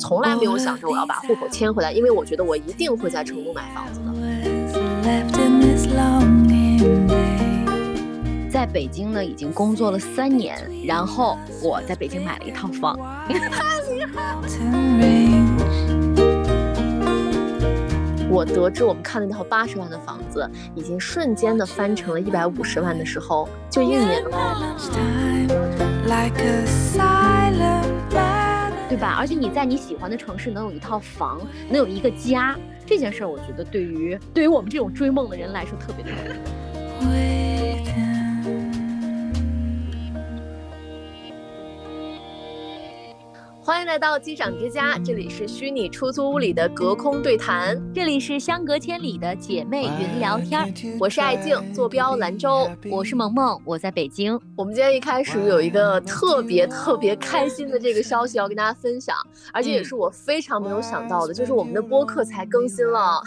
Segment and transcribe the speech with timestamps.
[0.00, 4.06] 从来没有想着我要把户口迁回来，因为我觉得我一定会在成都买房子的。
[8.50, 12.98] 在北京呢，已经工作了三年，然后我在北京买了一套房。
[18.32, 24.76] 我得知我们看的那套八十万的房子，已经瞬间的翻成了一百五十万的时候，就一年了，
[28.90, 29.14] 对吧？
[29.18, 36.10] 而且你在你喜欢的城市能有一套房，能有一个家，这件事儿，我觉得对于对于我们这种追梦的人来说特别的
[37.00, 37.08] 重
[43.70, 50.74] 欢迎来到机长之家，这里是虚拟出租屋里的隔空对谈，这里是相隔千里的姐妹云聊天。
[50.98, 54.36] 我是爱静，坐标兰州；我是萌萌，我在北京。
[54.56, 59.16] 我们今天一开始有一个特别特别开心的这个消息要跟大家分享，
[59.52, 63.22] 而且也是我非常没有想到的，就是我们的播客才更新了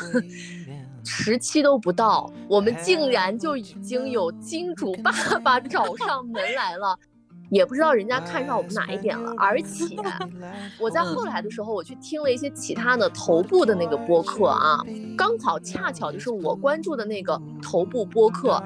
[1.05, 6.99] 十期都不到，我们竟然就已经有金主爸爸找上门来了。
[7.53, 9.95] 也不知道人家看上我们哪一点了，而且
[10.79, 14.79] 我在后来的时候，我去听了一些其他的头部的那个播客啊，
[15.17, 18.61] 刚好恰巧就是我关注的那个头部播客，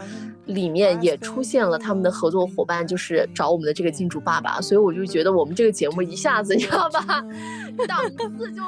[0.45, 7.21] 里面也出现了他们的合作伙伴，就是找我们的这个金主爸爸，所以我就觉得我们这个节目一下子 你知道吧，
[7.87, 8.61] 档次就。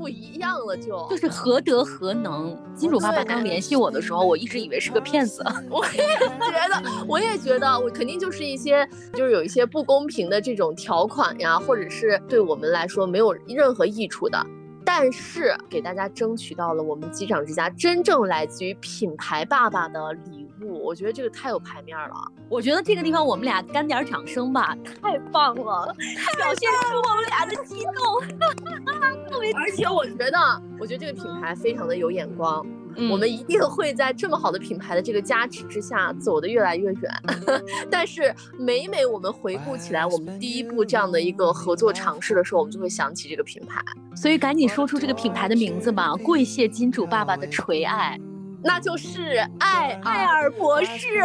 [0.00, 2.56] 不一样了，就就是何德何能？
[2.74, 5.44] 金主爸爸刚联系我的时候，我一直以为是个骗子。
[5.68, 14.42] 我也觉得，我也觉得，我肯定就是一些，就是有一些不公平的这种条款呀，或者是对我们来说没有任何益处的。
[14.82, 20.49] 但是给大家争取到了我们机长之家真正来自于品牌爸爸的礼
[20.80, 22.14] 物，我觉得这个太有排面了。
[22.48, 25.94] 我觉得这个地方我们俩干点掌声吧，太棒了，
[26.36, 28.38] 表现出我们俩的激动。
[29.30, 32.66] 特别而且我觉得，我觉得这个品牌非常的有眼光，
[33.10, 37.12] 我们一定会在这么好的品牌的这个加持之下走得越来越远。
[37.88, 43.80] 但是每每我们回顾起来，我们第一步这样的一个合作尝试的时候，我们就会想起这个品牌。
[44.16, 48.18] 所以赶紧说出这个品牌的名字吧，跪谢金主爸爸的垂爱。
[48.62, 51.22] 那就是艾艾尔博士，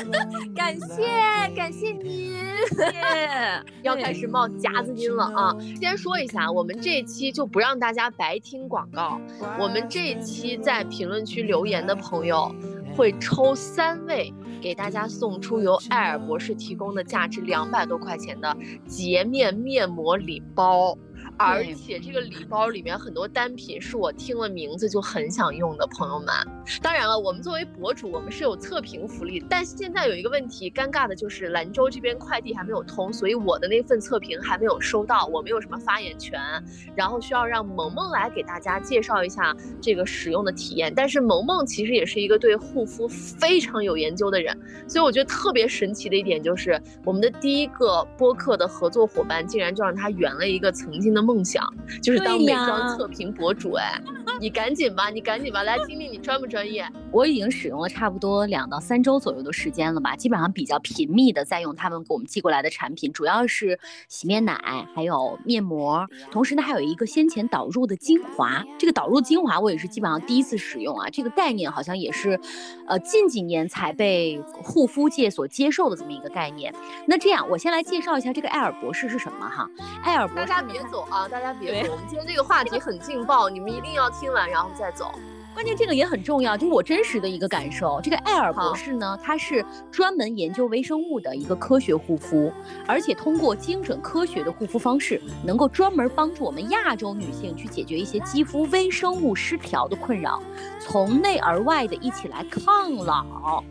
[0.56, 1.04] 感谢
[1.54, 2.34] 感谢您，
[3.82, 5.54] 要开始冒夹子音了啊！
[5.80, 9.20] 先说一下，我们这一期就不让大家白听广告，
[9.58, 12.54] 我们这一期在评论区留言的朋友
[12.96, 18.56] 会抽三位，给大家送出由艾尔博士提供的价值两百多块钱的
[18.86, 20.96] 洁面面膜礼包。
[21.38, 26.28] 而且这个礼包里面很多单品是我听了名字就很想用的，朋友们。
[26.82, 36.40] 当然了，我们作为博主，我们是有测评福利，但现在有一个问题，尴尬的就是兰州这边快递还没有通，所以我的那份测评还没有收到，我没有什么发言权。
[36.96, 40.92] 然后需要让萌萌来给大家介绍一下这个使用的体验。
[40.92, 51.27] 但是萌萌其实也是一个对护肤非常有研究的人，所以我觉得特别神奇的一点就是，我们的第一个播客的合作伙伴竟然就让他圆了一个曾经的。
[51.28, 51.62] 梦想
[52.02, 54.00] 就是当美妆测评博主哎，
[54.40, 56.88] 你赶紧吧，你赶紧吧，来听听你专不专业？
[57.12, 63.78] 我已经使用了差不多两到三周左右的时间了吧，基本上比较频密的在用他们给我们寄过来的产品，主要是
[64.08, 64.58] 洗面奶，
[64.94, 68.64] 还有面膜，同时呢还有一个先前导入的精华。
[68.78, 72.40] 这个导入精华我也是基本上第一次使用啊，这个概念好像也是，
[72.86, 76.74] 呃近几年才被护肤界所接受的这么一个概念。
[77.06, 79.68] 那这样我先来介绍一下这个艾尔博士是什么哈，
[80.02, 81.17] 艾尔博士，大家别走啊。
[81.18, 85.12] 啊，大家别走，我们今天这个话题很劲爆，你们一定要听完然后再走。
[85.58, 88.00] 关键这个也很重要，就是我真实的一个感受。
[88.00, 92.52] 这个艾尔博士呢，他是专门研究微生物的一个科学护肤，
[92.86, 100.40] 而且通过精准科学的护肤方式，能够专门帮助我们亚洲女性去解决一些肌肤微生物失调的困扰，
[100.78, 103.64] 从内而外的一起来抗老。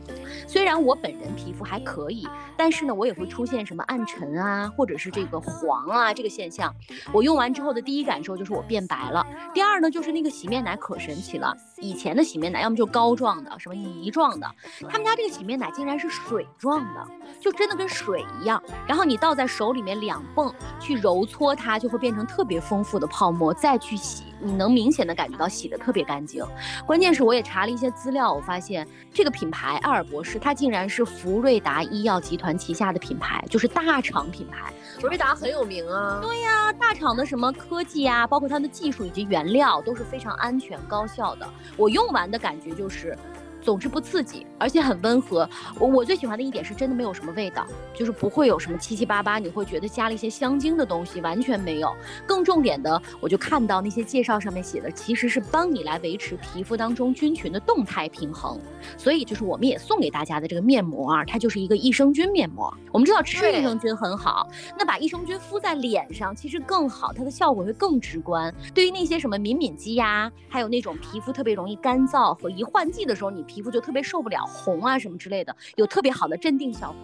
[0.46, 2.28] 虽然我本人皮肤还可以，
[2.58, 6.74] 但是呢，我也会出现什么暗沉啊，或者是这个黄啊这个现象。
[7.14, 9.26] 我用完之后的第一感受就是我变白了。
[9.54, 11.56] 第二呢，就是那个洗面奶可神奇了。
[11.80, 14.50] 以前的洗面奶要么就膏状的，什么泥状的，
[14.90, 17.08] 他们家这个洗面奶竟然是水状的，
[17.40, 18.62] 就真的跟水一样。
[18.88, 24.24] 然后你倒在手里面两泵去揉搓它，就会变成特别丰富的泡沫，再去洗。
[24.40, 26.46] 你能明显的感觉到洗的特别干净，
[26.86, 34.72] 关键是我也查了一些资料，我发现这个品牌艾尔博士，它竟然是福瑞达医药集团旗下的品牌，就是大厂品牌。
[35.00, 36.20] 福瑞达很有名啊。
[36.22, 41.50] 对呀，大厂的什么科技啊，包括它的技术以及原料都是非常安全高效的。
[41.76, 43.18] 我用完的感觉就是。
[43.60, 45.50] 总之不刺激，而且很温和。
[45.80, 51.96] 我我最喜欢的一点是真的没有什么味道，就是不会有什么七七八八，你会觉得加了一些香精的东西，完全没有。
[52.26, 58.60] 更重点的，我就看到那些介绍上面写的，其实是帮你来维持皮肤当中菌群的动态平衡。
[58.98, 62.74] 所以就是我们也送给大家的这个面膜啊，它就是一个益生菌面膜。
[62.92, 68.54] 我们知道吃益生菌很好，那把益生菌敷在脸上其实更好，它的效果会更直观。
[68.74, 76.98] 对于那些什么敏敏肌呀，还有那种皮肤特别容易干燥和一换季的时候，你皮肤就特别受不了红啊什么之类的，有特别好的镇定效果。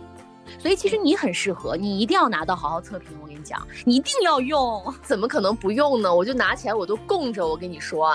[0.59, 3.09] 所以其实你很适合，你一定要拿到好好测评。
[3.21, 6.13] 我跟你讲，你一定要用，怎么可能不用呢？
[6.13, 7.47] 我就拿起来我都供着。
[7.47, 8.13] 我跟你说，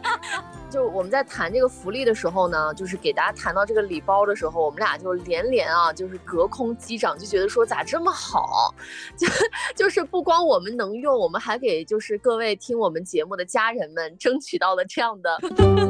[0.70, 8.74] 就我们在谈这个福利的时候呢，就是给大家谈到这个礼包的时候，我们俩就连连啊，就是隔空击掌，就觉得说咋这么好？
[9.16, 9.28] 就
[9.76, 15.38] 就是不光我们能用，我们还给就是各位听我们节目的家人们争取到了这样的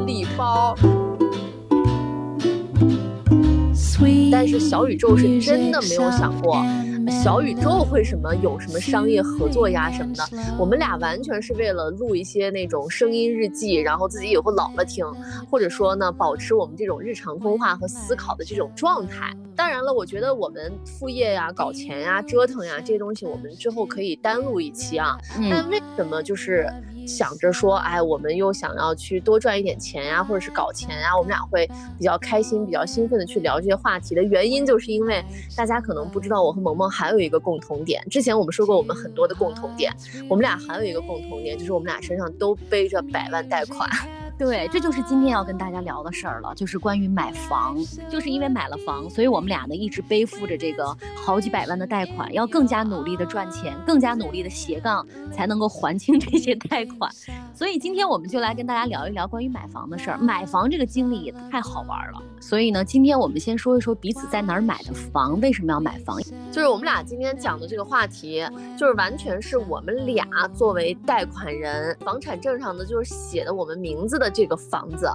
[0.05, 0.75] 礼包。
[4.31, 6.63] 但是小宇宙是真的没有想过，
[7.23, 10.23] 小宇宙会什么有什么商业合作呀什么的。
[10.57, 15.05] 我们俩完全是为了录一些那种声音日记，然后自己以后老了听，
[15.49, 19.35] 或者说呢，保持我们这种日常通话和思考的这种状态。
[19.55, 25.17] 当然了，我觉得我们副业呀、搞钱呀、折腾呀这些东西，我们之后可以单录一期啊。
[25.49, 26.67] 但为什么就是？
[27.07, 31.67] 想着说，哎，我们又想要去多赚一点钱呀，或者是搞钱呀，我们俩会
[31.97, 35.23] 比较开心、比较兴奋的去聊这些话题的原因，就是因为
[35.55, 38.03] 大家可能不知道，我和萌萌还有一个共同点。
[38.09, 39.93] 之前我们说过，我们很多的共同点，
[40.29, 43.89] 我们俩还有一个共同点，就是我们俩身上都背着百万贷款。
[44.41, 47.77] 对，这就是今天要跟大家聊的事儿了，就是关于买房。
[48.09, 57.11] 就是因为买了房，所以我们俩呢一直背负着这个好几百万的贷款，要更加努力的赚钱，更加努力的斜杠，才能够还清这些贷款。
[57.53, 60.17] 所以今天我们就来跟大家聊一聊关于买房的事儿。
[60.17, 62.19] 买房这个经历也太好玩了。
[62.41, 66.19] 所以呢，今天我们先说一说彼此在哪儿买的房，为什么要买房？
[66.51, 68.43] 就是我们俩今天讲的这个话题，
[68.77, 75.07] 就是完全是我们俩作为贷款人，房产证上的就是写的我们名字的这个房子。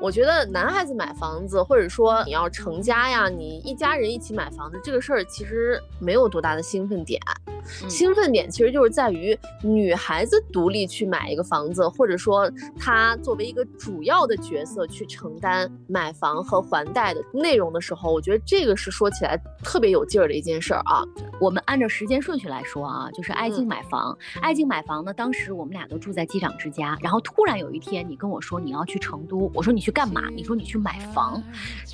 [0.00, 7.20] 我觉得男孩子买房子，或者说你要成家呀，你一家人一起买房子这个事儿，其实没有多大的兴奋点。
[7.88, 21.02] 兴奋点其实就是在于女孩子独立去买一个房子，或者说她作为一个主要的角色去承担买房和还贷的内容的时候，我觉得这个是说起来特别有劲儿的一件事儿啊。
[21.40, 29.94] 我们按照时间顺序来说啊，就是爱静买房，爱静买房呢，当时我们俩都住在机长之家，然后突然有一天你跟我说你要去成都，我说你去。
[29.94, 30.22] 干嘛？
[30.34, 31.40] 你说你去买房，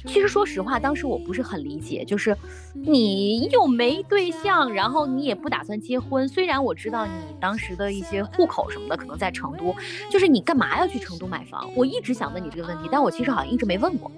[0.07, 2.35] 其实说实话，当时我不是很理解，就是
[2.73, 6.27] 你又没对象，然后你也不打算结婚。
[6.27, 9.77] 虽然我知道你当时的一些户口什么的可能在成都，
[10.11, 11.71] 就是你干嘛要去成都买房？
[11.77, 14.11] 我一直想问你这个问题，但我其实好像一直没问过。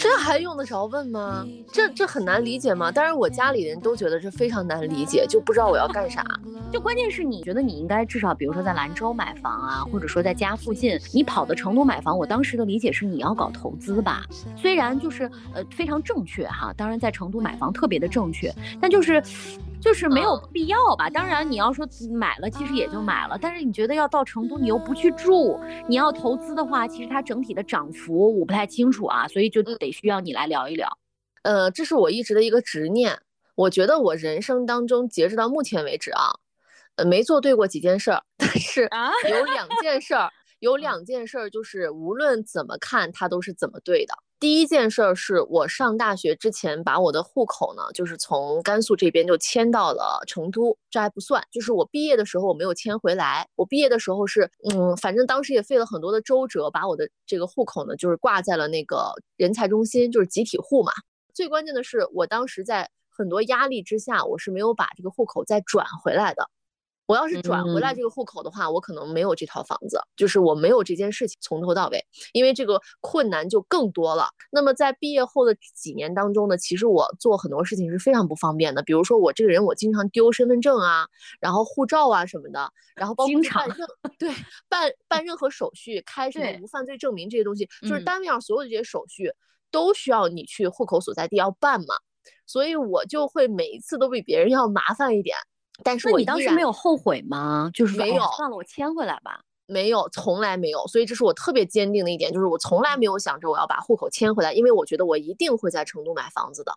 [0.00, 1.46] 这还用得着问吗？
[1.70, 2.90] 这这很难理解吗？
[2.90, 6.24] 当然，我家里人都觉得这非常难理解，就不知道我要干啥。
[6.72, 14.24] 就关键是你觉得你应该至少，比如说在兰州买房啊，或者说在家附近，你跑到成都买房，我当时的理解是你要搞投资吧？
[14.56, 18.50] 虽然就是呃非常正确哈，当然在成都买房特别的正确，
[18.80, 19.22] 但就是。
[19.80, 21.08] 就是没有必要吧？
[21.08, 23.38] 当然，你要说买了，其实也就买了。
[23.40, 30.88] 但是你觉得要到成都，你又不去住，你要投资的话，其实它整体的涨幅我不太清楚啊，所以就得需要你来聊一聊。
[31.42, 33.18] 呃，这是我一直的一个执念。
[33.56, 36.30] 我觉得我人生当中截止到目前为止啊，
[36.96, 38.88] 呃，没做对过几件事儿，但是
[39.28, 44.14] 有两件事儿，有 两件事儿就是无论怎么看，它都是怎么对的。
[44.40, 53.46] 第一件事儿是我上大学之前把我的户口呢，就是从甘肃这边就迁到了成都，这还不算，就是我毕业的时候我没有迁回来。
[53.54, 60.90] 我毕业的时候是，嗯，反正当时也费了很多的周折，把我的这个户口呢，就是挂在了那个人才中心，就是集体户嘛。
[61.34, 66.48] 最关键的是，我当时在很多压力之下，我是没有把这个户口再转回来的。
[67.10, 72.00] 我要是转回来这个户口的话，我可能没有这套房子，就是我没有这件事情从头到尾，
[72.32, 74.28] 因为这个困难就更多了。
[74.52, 81.04] 那么在毕业后的几年当中呢，其实我做很多事情是非常不方便的，比如说我这个人我经常丢身份证啊，
[81.40, 84.32] 然后护照啊什么的，然后包括办任对
[84.68, 89.32] 办办任何手续，开什么无犯罪证明这些东西，就是单位上所有的这些手续
[89.72, 91.96] 都需要你去户口所在地要办嘛，
[92.46, 95.36] 所以我就会每一次都比别人要麻烦一点。
[95.84, 97.70] 但是你当时没有后悔吗？
[97.72, 99.40] 就是没有，算了，我迁回来吧。
[99.66, 100.86] 没有，从来没有。
[100.88, 106.72] 所以这是我特别坚定的一点，就是我从来没有想着我要把户口迁回来，因为我觉得我一定会在成都买房子的。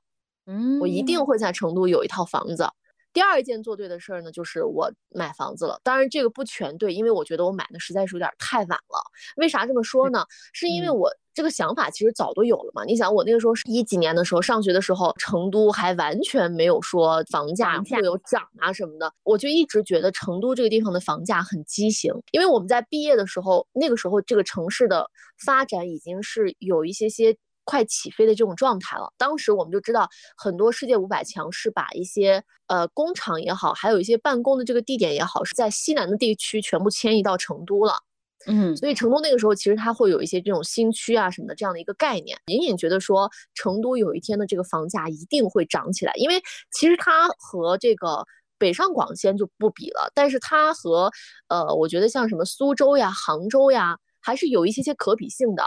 [0.46, 2.68] 嗯，我一定会在成都有一套房子。
[3.14, 5.80] 第二件做对的事儿呢，就是我买房子了。
[5.84, 9.04] 当然这个不全对，因为我觉得我买的实在是有点太晚了。
[9.38, 10.26] 为啥这么说呢？
[10.52, 12.84] 是因为我这个想法其实早都有了嘛。
[12.86, 22.14] 你想，我那个时候是一几年的时候上学的时候，成都还完全没有说房价会有涨啊什么的，我就一直觉得成都这个地方的房价很畸形。
[22.32, 25.10] 因为我们在毕业的时候，那个时候这个城市的
[25.44, 29.12] 发展已经是有一些些快起飞的这种状态了。
[29.18, 37.96] 当时我们就知道，很多世界五百强是把一些呃工厂也好，还有一些办公的这个地点也好，是在西南的地区全部迁移到成都了。
[38.46, 48.26] 嗯，所以成都那个时候其实它会有一些这种新区啊什么的这样的一个概念，隐隐觉得说成都有一天的这个房价一定会涨起来，因为其实它和这个
[48.58, 51.12] 北上广先就不比了，但是它和
[51.48, 55.64] 呃，我觉得像什么苏州呀、杭州呀，还是有一些些可比性的。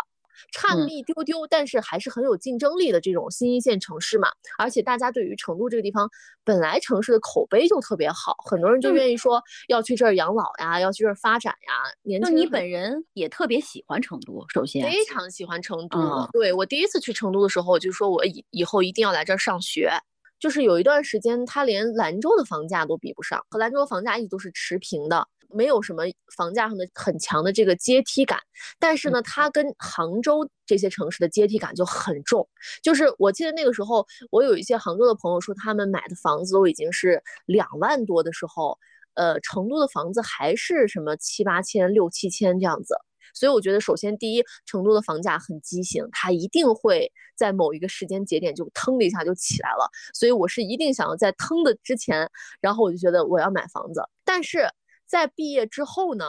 [0.52, 4.28] 差那么一丢丢，但是还是很有竞争力的这种新一线城市嘛。
[4.58, 6.08] 而且大家对于成都这个地方，
[6.44, 11.72] 本来城市的口碑就特别好，很多人就愿意说要去这儿养老呀，要去这儿发展呀。
[12.02, 16.28] 年轻，你本人也特别喜欢成都，首先非常喜欢成都。
[16.32, 19.90] 对我第一次去成都的时候，我就说我以以后一定要来这儿上学。
[20.38, 25.26] 就是有一段时间，它连兰州的房价都比不上，和兰州的房价一直都是持平的。
[25.50, 26.04] 没有什么
[26.36, 28.38] 房价上的很强的这个阶梯感，
[28.78, 32.48] 但是呢，它跟杭州这些城市的阶梯感就很重。
[32.82, 38.78] 就是我记得那个时候，我有一些杭州的朋友说，他们买的房子都已经是两万多的时候，
[39.14, 42.96] 呃，成都的房子还是什么七八千、六七千这样子。
[43.34, 49.90] 所以我觉得，首先第一，成都的房价很畸形，它一定会在某一个时间节点就腾的一下就起来了。
[50.14, 54.68] 所以我是一定想要在腾的之前，然后我就觉得我要买房子，但是。
[55.06, 56.24] 在毕业之后呢，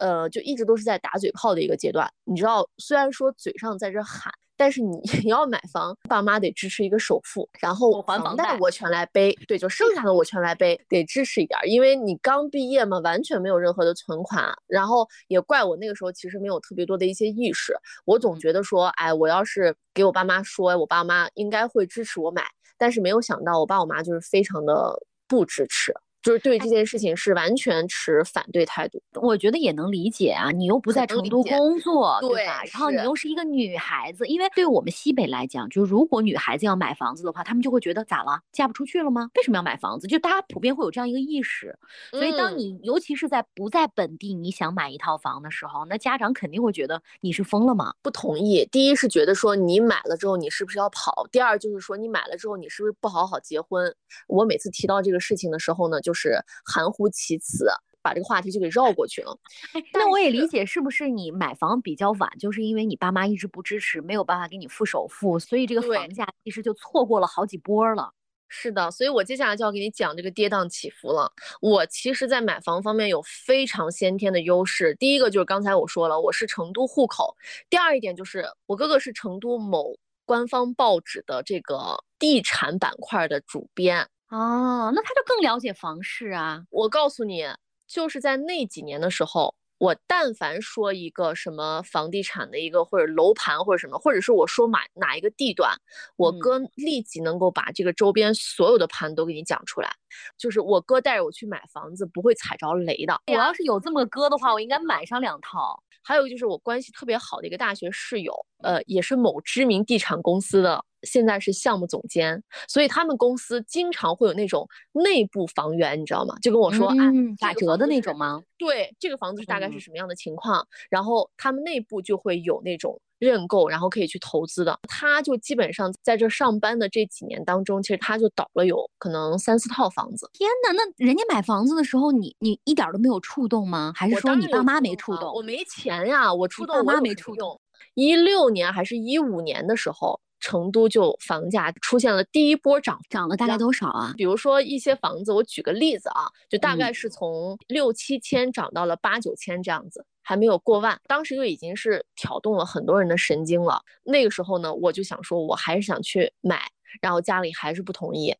[0.00, 2.10] 呃，就一直都是在打嘴炮的一个阶段。
[2.24, 9.32] 你知道，虽然说嘴上在这喊，但是你你 要买房，爸妈得支持一个首付，然后还房贷我全来背。
[9.46, 11.58] 对，就剩下的我全来背，得支持一点。
[11.66, 14.52] 因为你刚毕业嘛，完全没有任何的存款。
[14.66, 22.44] 然后也怪我那个时候其实没有特别多的一些意识，我总觉得说，哎，我要是给我爸妈说，我爸妈应该会支持我买。
[22.78, 24.94] 但是没有想到，我爸我妈就是非常的
[25.26, 25.94] 不支持。
[26.26, 32.64] 就是对这件事情是完全持反对态度，我觉得也能理解啊，你又不在成都工作，对吧？
[32.72, 38.40] 然后你又是一个女孩子，因为对我们西北来讲，就如果女孩子要买房子的话，他们就会觉得咋了？
[38.50, 39.30] 嫁不出去了吗？
[39.36, 40.08] 为什么要买房子？
[40.08, 41.78] 就大家普遍会有这样一个意识。
[42.10, 47.94] 所以当你尤其是在不在本地，你想买一套房的时候，那家长肯定会觉得你是疯了吗？
[48.02, 48.68] 不同意。
[48.72, 51.24] 第一是觉得说你买了之后你是不是要跑？
[51.30, 53.94] 第二就是说你买了之后你是不是不好好结婚？
[54.26, 56.15] 我每次提到这个事情的时候呢，就。
[56.15, 56.15] 是
[56.64, 57.66] 含糊其辞，
[58.02, 59.36] 把这个话题就给绕过去了。
[59.92, 68.12] 那我也理解，是不是你买房比较晚，就是因为你爸妈一直不支持，没有办法给你付首付，所以这个房价其实就错过了好几波了。
[68.48, 71.28] 是的，所以我接下来就要给你讲这个跌宕起伏了。
[71.60, 74.94] 我其实，在买房方面有非常先天的优势。
[74.94, 77.34] 第一个就是刚才我说了，我是成都户口；
[77.68, 84.08] 第二一点就是我哥哥是成都某官方报纸的这个地产板块的主编。
[84.30, 86.64] 哦，那他就更了解房市啊！
[86.70, 87.44] 我告诉你，
[87.86, 95.76] 就是在那几年的时候，我但凡说一个什么房地产的一个或者楼盘或者什么，或者是我说买哪一个地段，
[96.16, 99.88] 我哥立即能够把这个周边所有的盘都给你讲出来。
[100.36, 103.16] 就是我哥带着我去买房子，不会踩着雷的。
[103.28, 105.80] 我要是有这么个哥的话，我应该买上两套。
[106.06, 108.32] 还有就是我关系特别好的一个大学室友，
[108.62, 110.84] 呃，也是某知名地产公司的。
[111.02, 116.34] 现在是项目总监，所以他们公司经常会有那种内部房源，你知道吗？
[116.40, 118.42] 就跟我说，嗯，打折的那种吗？
[118.58, 120.66] 对，这个房子是大概是什么样的情况？
[120.90, 124.78] 然后他们内部就会有那种认购，然后可以去投资的。
[124.88, 130.28] 他就基本上在这上班的这几年当中，其实他就倒了有可能三四套房子。
[130.32, 133.92] 天哪，那人家买房子的时候，你你一点都没有触动吗？
[133.94, 135.32] 还是说你爸妈没触动？
[135.34, 137.60] 我没钱呀，我触动，爸妈没触动。
[137.94, 140.20] 一六年还是一五年的时候。
[140.38, 144.12] 成都就房价出现了第一波涨，涨了大概多少啊？
[144.16, 151.00] 比如说一些房子，我举个例子啊，就大概是从六七千涨到了八九千这样子，还没有过万。
[151.06, 153.80] 当时就已经是挑动了很多人的神经了。
[154.04, 156.62] 那个时候呢，我就想说，我还是想去买，
[157.00, 158.36] 然后家里还是不同意，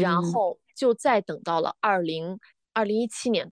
[0.00, 2.38] 然后就再等到了二零
[2.72, 3.50] 二零一七年，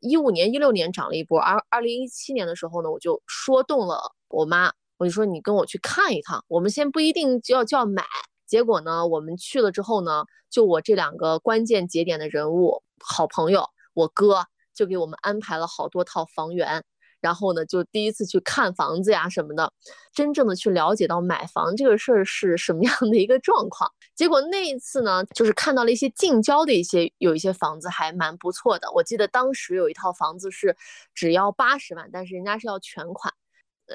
[0.00, 4.72] 一五年、一六年涨了一波，而二零一七年的时候呢，我就说动了我妈。
[5.02, 8.04] 我就说你跟我去看一趟，我们先不一定就要就要买。
[8.46, 16.84] 结果呢，我们去了之后呢，就我这两个关键节点的人物，好朋友，我哥就给我们安排了好多套房源。
[17.20, 19.72] 然后呢，就第一次去看房子呀什么的，
[20.14, 23.90] 真正的去了解到买房这个事儿是什么样的一个状况。
[24.14, 28.88] 结果那一次呢，就是看到了一些近郊的一些有一些房子还蛮不错的。
[28.92, 30.76] 我记得当时有一套房子是
[31.12, 33.32] 只要八十万，但是人家是要全款。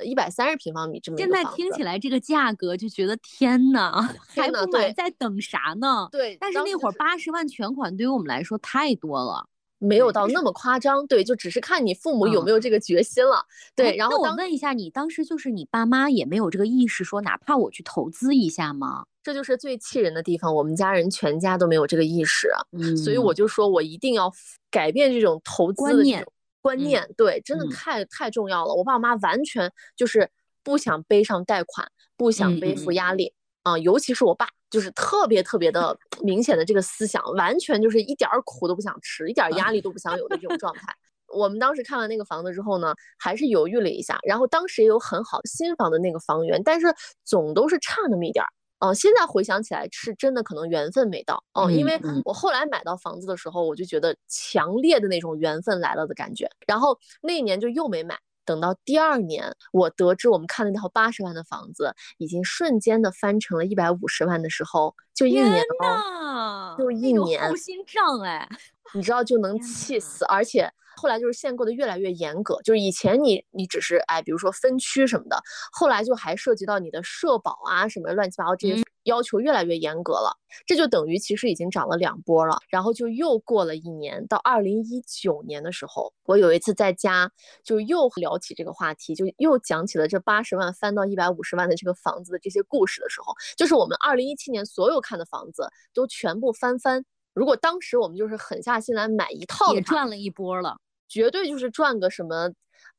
[0.03, 6.07] 一百三十平方米这么现在听起来这个价格就觉得天呐， 还不买在等啥呢？
[6.11, 9.47] 对，但是那会儿八十万全款对于我们来说太多了。
[9.79, 13.45] 没有到那么夸张，对，就只是看你父母有没有这个决心了，
[13.77, 13.95] 对。
[13.95, 19.05] 然后我问一下，你当时就是你爸妈也没有这个意识，说哪怕我去投资一下吗？
[19.21, 22.49] 这就是最气人的地方，我们家人全家都没有这个意识，
[22.95, 24.33] 所以我就说我一定要
[24.71, 26.25] 改变这种投资观念，
[26.61, 28.73] 观念，对，真的太太重要了。
[28.73, 30.29] 我爸我妈完全就是
[30.63, 33.33] 不想背上贷款，不想背负压力
[33.63, 34.47] 啊，尤其是我爸。
[34.69, 40.93] 就是特别特别的明显的这个思想，完全就是一点苦都不想吃，一点压力都不想有的这种状态。
[41.33, 48.49] 我们当时看完那个房子之后呢，还是犹豫了一下，然后当时也有很好新房的那个房源，但是总都是差那么一点儿。
[48.79, 51.43] 嗯，现在回想起来是真的可能缘分没到。
[51.53, 58.17] 嗯，因为我后来买到房子的时候，我就觉得强烈的那种缘分来了的感觉，然后那一年就又没买。
[58.45, 68.47] 等到第二年，我得知我们看的那套八十万的房子已经瞬间的翻成了一百五十万的时候，就一年哦，就一年，后心账哎，
[68.93, 70.71] 你知道就能气死，而且。
[70.99, 75.39] 后来就是限购的越来越严格，就是以前你你只是哎，比如说分区什么的，
[75.71, 82.57] 后来就还涉及到你的社保啊什么乱七八糟这些要求越来越严格了，这就等于其实已经涨了两波了。
[82.67, 87.31] 然后就又过了一年，到二零一九年的时候，我有一次在家
[87.63, 97.05] 就又聊起这个话题，就又讲起了这八十万翻到一百五十万的这个房子的这些故事的时候，就是我们二零一七年所有看的房子都全部翻番。
[97.37, 100.75] 如果当时我们就是狠下心来买一套，也赚了一波了。
[101.07, 102.51] 绝对就是赚个什么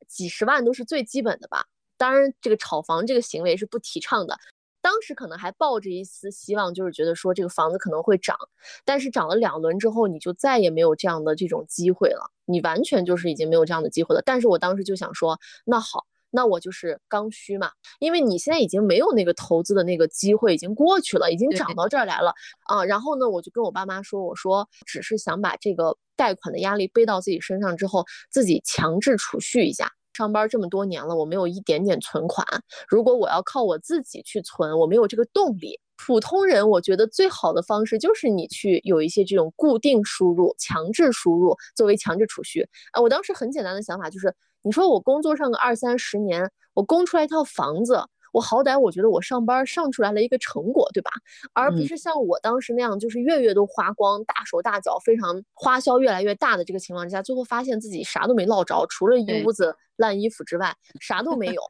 [0.07, 1.67] 几十万都是最基本的吧。
[1.97, 4.39] 当然，这个炒房这个行为是不提倡的。
[4.81, 8.37] 当时可能还抱着一丝希望，就是觉得说这个房子可能会涨。
[8.85, 12.31] 但是涨了两轮之后，你就再也没有这样的这种机会了。
[12.45, 14.23] 你完全就是已经没有这样的机会了。
[14.25, 16.07] 但是我当时就想说，那好。
[16.31, 17.71] 那我就是刚需嘛，
[18.01, 22.35] 因为你现在已经没有那个投资的那个机会，已经过去了，已经涨到这儿来了
[22.67, 22.85] 啊。
[22.85, 29.91] 然后呢，我就跟我爸妈说，我说只是想把这个贷款的压力背到自己身上之后，自己强制储蓄一下。
[30.13, 32.45] 上班这么多年了，我没有一点点存款，
[32.89, 35.81] 如果我要靠我自己去存，我没有这个动力。
[35.97, 43.01] 普通人，我觉得最好的方式就是你去有一些这种固定输入、强制输入作为强制储蓄啊。
[43.01, 44.35] 我当时很简单的想法就是。
[44.63, 51.11] 你说我工作上个二三十年，我供出来一套房子，我好歹我觉得我上班上出来了一个成果，对吧？
[51.55, 61.63] 而不是像我当时那样，就是月月都花光，大手大脚，非常花销越来越大的这个情况之下，最后发现自己啥都没落着，除了一屋子烂衣服之外，啥都没有。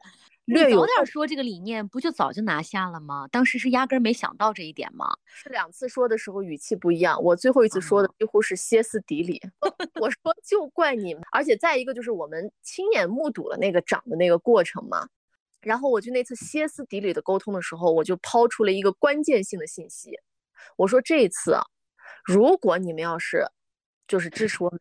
[0.51, 3.27] 你早点说这个理念，不就早就拿下了吗？
[3.31, 5.15] 当时是压根没想到这一点吗？
[5.27, 9.39] 是两次说的时候语气不一样，我最后一次说的几乎是歇斯底里。
[10.01, 15.07] 我说就怪你们，而且再一个就是我们亲眼目睹了那个涨的那个过程嘛。
[15.61, 20.17] 然后我就那次歇斯底里的沟通的时候，我就抛出了一个关键性的信息，
[20.77, 21.57] 我说这一次，
[22.23, 23.45] 如果你们要是
[24.07, 24.73] 就是支持我，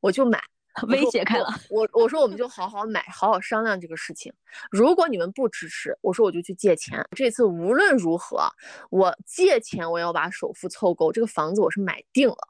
[0.00, 0.42] 我就买。
[0.88, 4.32] 威胁开了，我我说我们就好好买，好好商量这个事情。
[4.70, 7.02] 如果你们不支持，我说我就去借钱。
[7.16, 8.48] 这次无论如何，
[8.90, 12.48] 我借钱我要把首付凑够，这个房子我是买定了。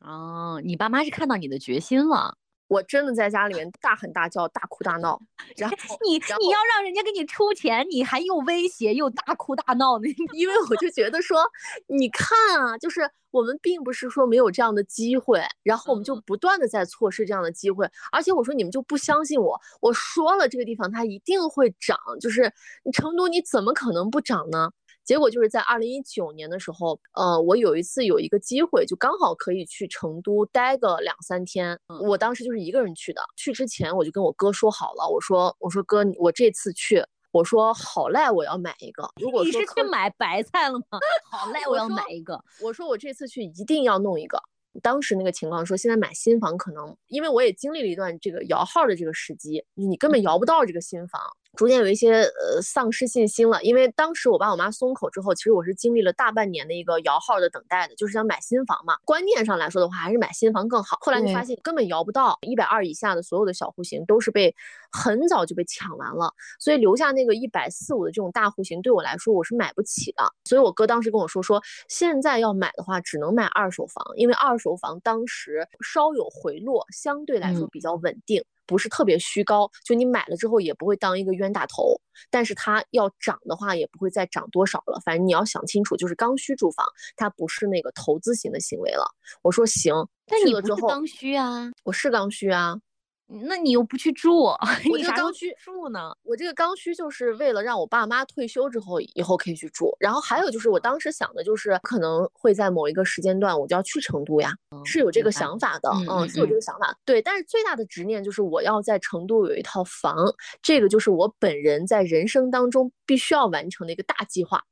[0.00, 2.36] 哦，你爸妈是看到你的决心了。
[2.74, 5.20] 我真的在家里面大喊大叫、大哭大闹，
[5.56, 11.44] 然后你你要让人家给你出钱，你还又威胁又大哭大闹的， 因为我就觉得说，
[11.86, 22.52] 你看啊，就是我们并不是说没有这样的机会，然后我们就不断的在错失这样的机会，而且我说你们就不相信我，我说了这个地方它一定会涨，就是
[22.84, 24.70] 你成都你怎么可能不涨呢？
[25.04, 31.78] 结果就是在二零一九年的时候，呃，我有一次有一个机会，就刚好可以去成都待个两三天。
[32.08, 33.20] 我当时就是一个人去的。
[33.36, 39.08] 去之前我就跟我哥说好了，我说我说哥，我这次去，我说好赖我要买一个。
[39.20, 40.98] 如果你是去买白菜了吗？
[41.30, 42.42] 好赖我要买一个。
[42.62, 44.42] 我说我这次去一定要弄一个。
[44.82, 51.20] 当时那个情况说，现在买新房可能，因为我也经历了一段这个摇号的这个时机，你根本摇不到这个新房。
[51.56, 58.96] 逐渐有一些呃丧失信心了，因为当时我爸我妈松口之后，其实我是经历了大半年的一个摇号的等待的，就是想买新房嘛。
[59.04, 60.98] 观念上来说的话，还是买新房更好。
[61.00, 64.54] 后来就发现根本摇不到一百二以下的所有的小户型都是被
[64.90, 70.24] 很早就被抢完了，所以留下那个一百四五的这种大户型对我来说我是买不起的。
[70.44, 78.44] 所以我哥当时跟我说说，现在要买的话只能买二手房，因为二手房当时稍有回落，相对来说比较稳定。
[78.66, 82.00] 不是特别虚高，就你买了之后也不会当一个冤大头，
[82.30, 85.00] 但是它要涨的话也不会再涨多少了。
[85.04, 89.04] 反正你要想清楚，就是刚需住房，它不是那个投资型的行为了。
[89.42, 89.94] 我说行，
[90.26, 92.78] 但你不是刚需啊，我是刚需啊。
[93.26, 94.44] 那你又不去住，
[94.90, 96.14] 我这个刚需住呢？
[96.22, 104.52] 我这个刚需就是为了让我爸妈退休之后以后可以去住，然后还有就是我当时想的就是可能会在某一个时间段我就要去成都呀，
[104.84, 106.94] 是有这个想法的，嗯嗯是有这个想法。
[107.04, 110.14] 对，但是最大的执念就是我要在成都有一套房，
[110.62, 114.62] 这个就是我本人在人生当中必须要完成的一个大计划。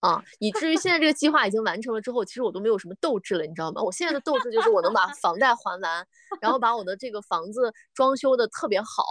[0.00, 3.82] 啊，以至于现在这个计划已经完成了之后，其实我都没有什么斗志了，你知道吗？
[3.82, 6.06] 我现在的斗志就是我能把 房贷还完，
[6.40, 9.02] 然后把我的这个房子装修的特别好，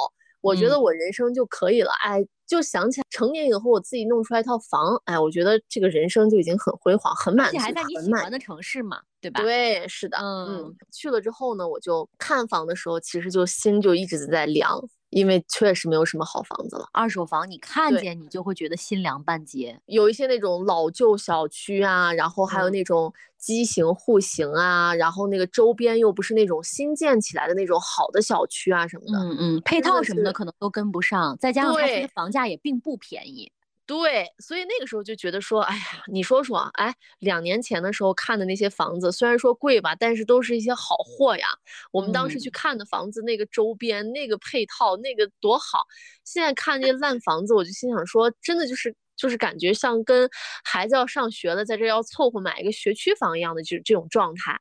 [0.42, 1.92] 我觉得嗯我人生就可以了。
[2.04, 9.42] 哎，就想起来成年以后我自己弄出来一套房，哎，我觉得这个人生就已经很辉煌、很满足、而且还在你很满喜欢的城市嘛，对吧？
[9.42, 14.82] 对，是的，嗯去了之后呢，我就看房的时候，其实就心就一直在凉，
[15.18, 16.88] 因为确实没有什么好房子了。
[16.94, 19.80] 二手房你看见你就会觉得心凉半截。
[19.88, 29.18] 有一些那种老旧小区啊，然后还有嗯那种畸形户型啊，然后那个周边又不是那种新建起来的那种好的小区啊什么的。
[29.18, 33.52] 嗯嗯，配套什么的可能都跟不上，再加上它其实房价也并不便宜。
[33.88, 41.48] 对，所以那个时候就觉得说，哎呀，你说说，哎，两年前的时候看的那些房子，虽然说贵吧，但是都是一些好货呀。
[41.92, 45.86] 我们当时去嗯看的房子，那个周边、那个配套、那个多好。
[46.26, 50.30] 现在看那些烂房子，我就心想说，真的就是就是感觉像跟
[50.64, 54.58] 孩子要上学了，在这要凑合买一个学区房一样的这这种状态。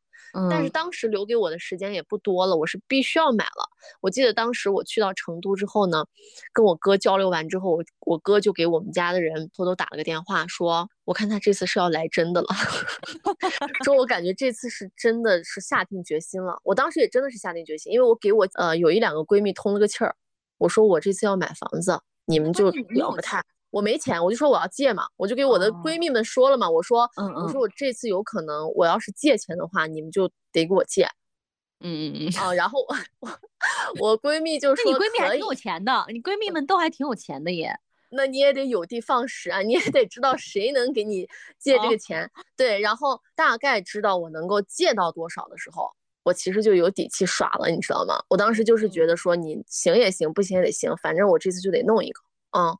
[0.50, 3.70] 但是嗯当时留给我的时间也不多了，我是必须要买了。
[4.00, 6.04] 我记得当时我去到成都之后呢，
[6.52, 12.48] 跟我哥交流完之后，我我哥就给我们家的人偷偷打了个电话，说我看他这次是要来真的了，
[13.84, 16.58] 说我感觉这次是真的是下定决心了。
[16.64, 20.14] 我当时也真的是下定决心，因为我给我呃有一两个闺蜜通了个气儿，
[20.58, 23.42] 我说我这次要买房子，你们就你你有表个态。
[23.76, 31.04] 我没钱，我就说我要借嘛，我就给我的哦闺蜜们说了嘛，我说，嗯嗯我说我这次有可能，我要是借钱的话，你们就得给我借
[31.80, 32.54] 嗯嗯嗯，啊。
[32.54, 33.38] 然后我我
[34.00, 37.78] 我闺蜜就说可以闺蜜还挺有钱的，你闺蜜们都还挺有钱的耶。
[38.08, 42.30] 那你也得有的放矢啊，你也得知道谁能给你借这哦个钱。
[42.56, 45.90] 对，然后大概知道我能够借到多少的时候，
[46.22, 48.14] 我其实就有底气耍了，你知道吗？
[48.30, 52.22] 我当时就是觉嗯得说你行也行，不行也得行，反正我这次就得弄一个。
[52.56, 52.78] 嗯，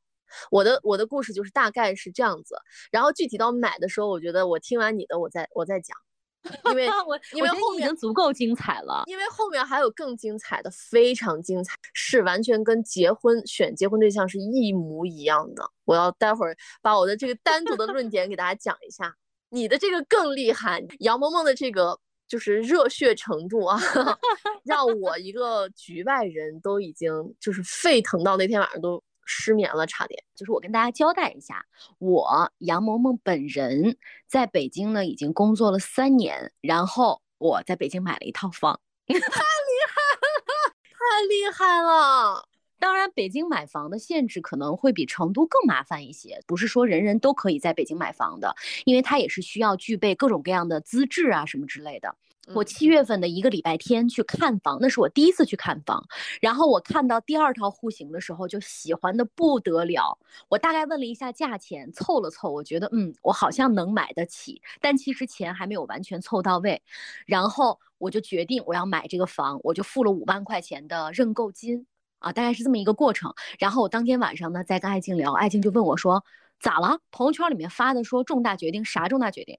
[0.50, 2.56] 我的我的故事就是大概是这样子，
[2.90, 5.96] 然后具体到买的时候，我觉得我听完你的，我再我再讲，
[6.70, 9.02] 因为我因为后面足够精彩了。
[9.06, 15.68] 因为后面还有更精彩的，非常精彩，是完全跟结婚选结婚对象是一模一样的。
[15.84, 19.14] 我要待会儿把我的这个单独的论点给大家讲一下，
[19.50, 23.78] 你的这个更厉害，杨萌萌的这个就是热血程度啊，
[24.64, 27.10] 让我一个局外人都已经
[27.40, 30.24] 就是沸腾到那天晚上都失眠了，差点。
[30.34, 31.66] 就是我跟大家交代一下，
[31.98, 38.80] 我杨萌萌本人在北京呢已经工作了三年，然后我在北京买了一套房。
[39.06, 40.74] 太厉害了！
[40.92, 52.14] 太厉害了当然，北京买房的限制可能会比成都更麻烦一些，不是说人人都可以在北京买房的，因为它也是需要具备各种各样的资质啊什么之类的。
[52.54, 56.02] 我嗯七月份的一个礼拜天去看房，那是我第一次去看房。
[56.40, 60.18] 然后我看到第二套户型的时候，就喜欢的不得了。
[60.48, 66.80] 我大概问了一下价钱，凑了凑，我觉得嗯，我好像能买得起，但其实钱还没有完全凑到位。
[67.26, 71.86] 然后我就决定我要买这个房，我就付了五万块钱的认购金
[72.20, 73.34] 啊，大概是这么一个过程。
[73.58, 76.24] 然后我当天晚上呢，在跟爱静聊，爱静就问我说
[76.60, 76.98] ：“咋了？
[77.10, 79.56] 朋友圈里面发的说重大决定，啥重大决定？”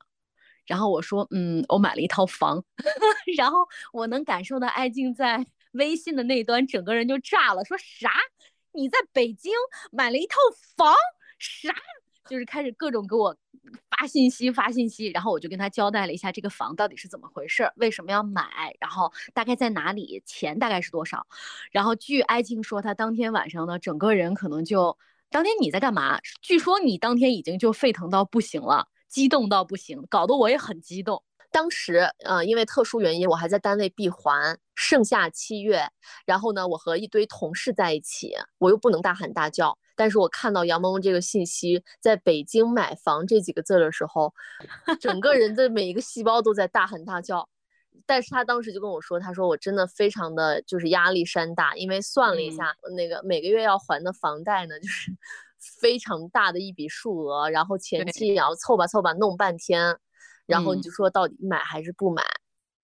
[0.67, 2.63] 然后我说，嗯，我买了一套房，
[3.37, 8.11] 然后我能感受到爱静在微信的那端，整个人就炸了，说啥？
[8.73, 9.51] 你在北京
[9.91, 10.35] 买了一套
[10.75, 10.93] 房？
[11.39, 11.73] 啥？
[12.29, 13.33] 就是开始各种给我
[13.89, 21.25] 发信息，发信息，然后我就跟他交代了一下这个房到底是怎么回事，为什么要买，然后大概在哪里，钱大概是多少。
[21.71, 24.97] 然后据爱静说，她当天晚上呢，整个人可能就，
[25.29, 26.19] 当天你在干嘛？
[26.41, 28.89] 据说你当天已经就沸腾到不行了。
[29.07, 31.23] 激动到不行，搞得我也很激动。
[31.49, 35.89] 当时，呃，因为特殊原因，我还在单位闭环，盛夏七月，
[36.25, 39.77] 然后呢，我和一堆同事在一起，我又不能大喊大叫。
[39.95, 44.31] 但是我看到杨萌萌这个信息，在北京买房这几个字的时候，
[44.99, 47.47] 整个人的每一个细胞都在大喊大叫。
[48.05, 55.11] 但是他当时就跟我说，他说我真的非常的就是压力山大，因为算了一下，嗯、那个每个月要还的房贷呢，就是
[55.79, 59.97] 非常大的一笔数额，然后前期也要凑吧凑吧弄半天。
[60.45, 62.23] 然后你就说到底买还是不买？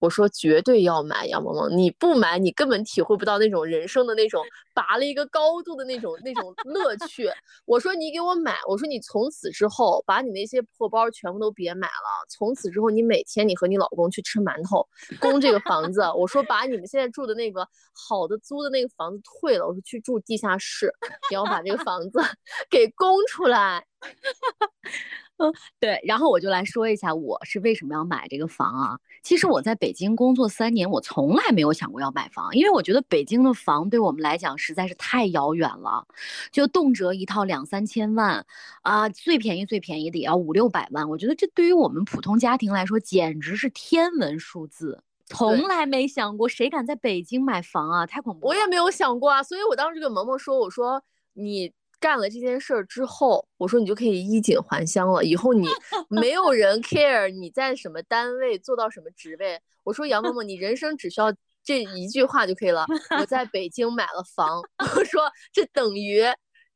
[0.03, 4.43] 我说绝对要买，杨萌萌，你不买你根本体会不到那种人生的那种
[4.75, 7.29] 拔了一个高度的那种那种乐趣。
[7.63, 14.85] 我说你给我买，我说你从此之后把你那些破包全部都别买了，从此之后你每天你和你老公去吃馒头
[15.21, 16.01] 供这个房子。
[16.17, 20.93] 我说把你们现在住的那个好的租的那个房子退了，我说去住地下室，
[21.31, 22.19] 你要把这个房子
[22.69, 23.85] 给供出来。
[25.37, 28.99] 嗯，对，然后我就来说一下我是为什么要买这个房啊。
[29.23, 36.05] 其实我在北京工作三年，我从来没有想过要买房，因为我觉得北京的房对我们来讲实在是太遥远了，
[36.51, 38.45] 就动辄一套两三千万
[38.81, 41.09] 啊，最便宜最便宜的也要五六百万。
[41.09, 48.47] 我觉得这对于我们普通家庭来说简直是天文数字，从来没想过谁敢在北京买房啊，太恐怖。
[48.47, 51.01] 我也没有想过啊，所以我当时就跟萌萌说，我说
[51.33, 51.71] 你。
[52.03, 55.23] 干了这件事儿之后，我说你就可以衣锦还乡了。
[55.23, 55.65] 以后你
[56.09, 59.57] 没有人 care 你在什么单位做到什么职位。
[59.85, 62.85] 我说杨萌萌，你人生只需要这一句话就可以了。
[63.17, 64.61] 我在北京买了房，
[64.97, 66.25] 我说这等于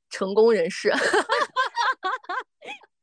[0.10, 0.94] 成功人士。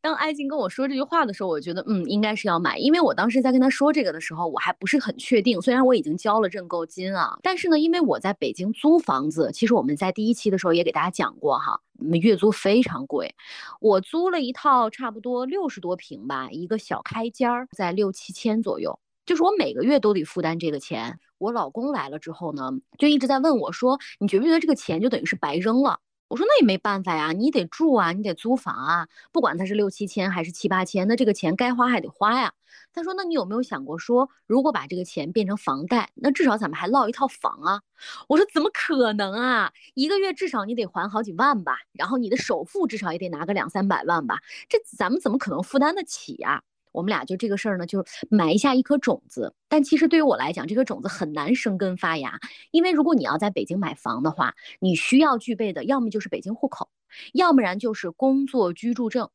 [0.05, 5.59] 当艾静跟我说这句话的时候，我觉得嗯，应该是要买，因为我当时在跟他说这个的时候，我还不是很确定。
[5.63, 11.81] 虽然我已经交了认购金啊，但是呢，因为我在北京租房子，其实我们在第一期的时候也给大家讲过哈，
[12.21, 13.35] 月租非常贵。
[13.81, 21.19] 我租了一套差不多六十多平吧，一个小开间儿，在六七千左右，就是我每个月都得负担这个钱。
[21.39, 25.99] 我老公来了之后呢，就一直在问我说，你觉不觉得这个钱就等于是白扔了？
[26.29, 32.53] 我说那也没办法呀，你得住啊，你得租房啊，不管他是六七千还是七八千，那这个钱该花还得花呀。
[32.93, 37.83] 他说那你有没有想过说，如果把这个钱变成房贷，那至少咱们还落一套房啊？
[38.29, 46.63] 我说怎么可能啊，一个月至少你得还好几万吧，然后你的首付至少也得拿个两三百万吧，这咱们怎么可能负担得起呀？
[46.95, 49.53] 我们俩就这个事儿呢，就埋下一颗种子。
[49.69, 52.39] 但其实对于我来讲，这个种子很难生根发芽，
[52.71, 56.89] 因为如果你要在北京买房的话，你需要具备的要么就是北京户口，
[57.35, 59.29] 要不然就是工作居住证。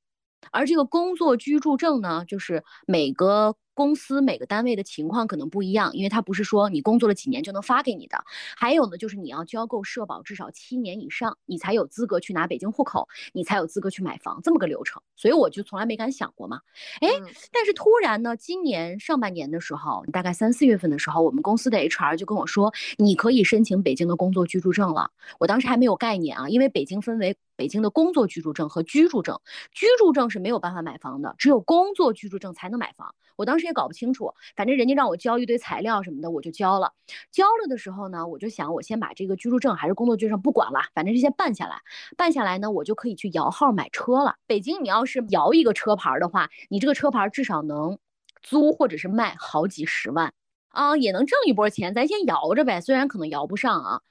[0.51, 3.55] 而这个工作居住证呢，就是每个。
[3.79, 8.21] 公司每个单位的情况可能不一样，因为它不是说你工作了几年就能发给你的。
[8.57, 15.01] 还有呢，就是你要交够社保至少七年以上，你才有资格去拿北京户口，你才有资格去买房，这么个流程。
[15.15, 16.59] 所以我就从来没敢想过嘛。
[16.99, 17.07] 哎，
[17.53, 25.09] 但是突然呢，今年上半年的时候，大概三四月份的时候，我们公司的 HR 就跟我说，你可以申请北京的工作居住证了。
[25.39, 29.37] 我当时还没有概念啊，因为北京分为北京的工作居住证和居住证，
[29.73, 33.13] 居住证是没有办法买房的，只有工作居住证才能买房。
[33.35, 36.93] 我当时也搞不清楚，反正人家让我交一堆材料什么的，我就交了。
[37.33, 41.81] 交了的时候呢，我就想，我先把这个居住证还是工作居住证不管了，反正这些办下来，
[42.15, 44.35] 办下来呢，我就可以去摇号买车了。
[44.47, 47.99] 北京，你要是摇一个车牌的话，你这个车牌至少能
[48.41, 50.31] 租或者是卖好几十万
[50.69, 51.93] 啊，也能挣一波钱。
[51.93, 54.01] 咱先摇着呗，虽然可能摇不上啊。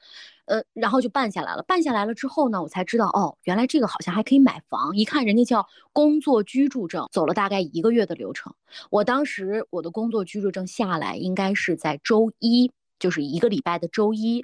[0.49, 1.63] 呃，然后就办下来了。
[1.69, 4.97] 办下来了之后呢，我才知道哦，原来这个好像还可以买房。
[4.97, 8.55] 一看人家叫工作居住证，走了大概一个月的流程。
[8.91, 14.43] 我当时我的工作居住证下来，应该是在周一，就是一个礼拜的周一。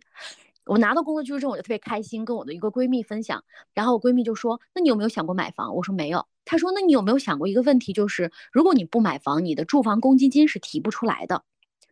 [0.66, 3.42] 我拿到工作居住证，我就特别开心，跟我的一个闺蜜分享。
[3.72, 6.26] 然后我闺蜜就说：“那你有没有想过买房？”我说没有。
[6.44, 11.42] 她说：“那你有没有想过一个问题，就是如果你不买房，你的住房公积金是提不出来的，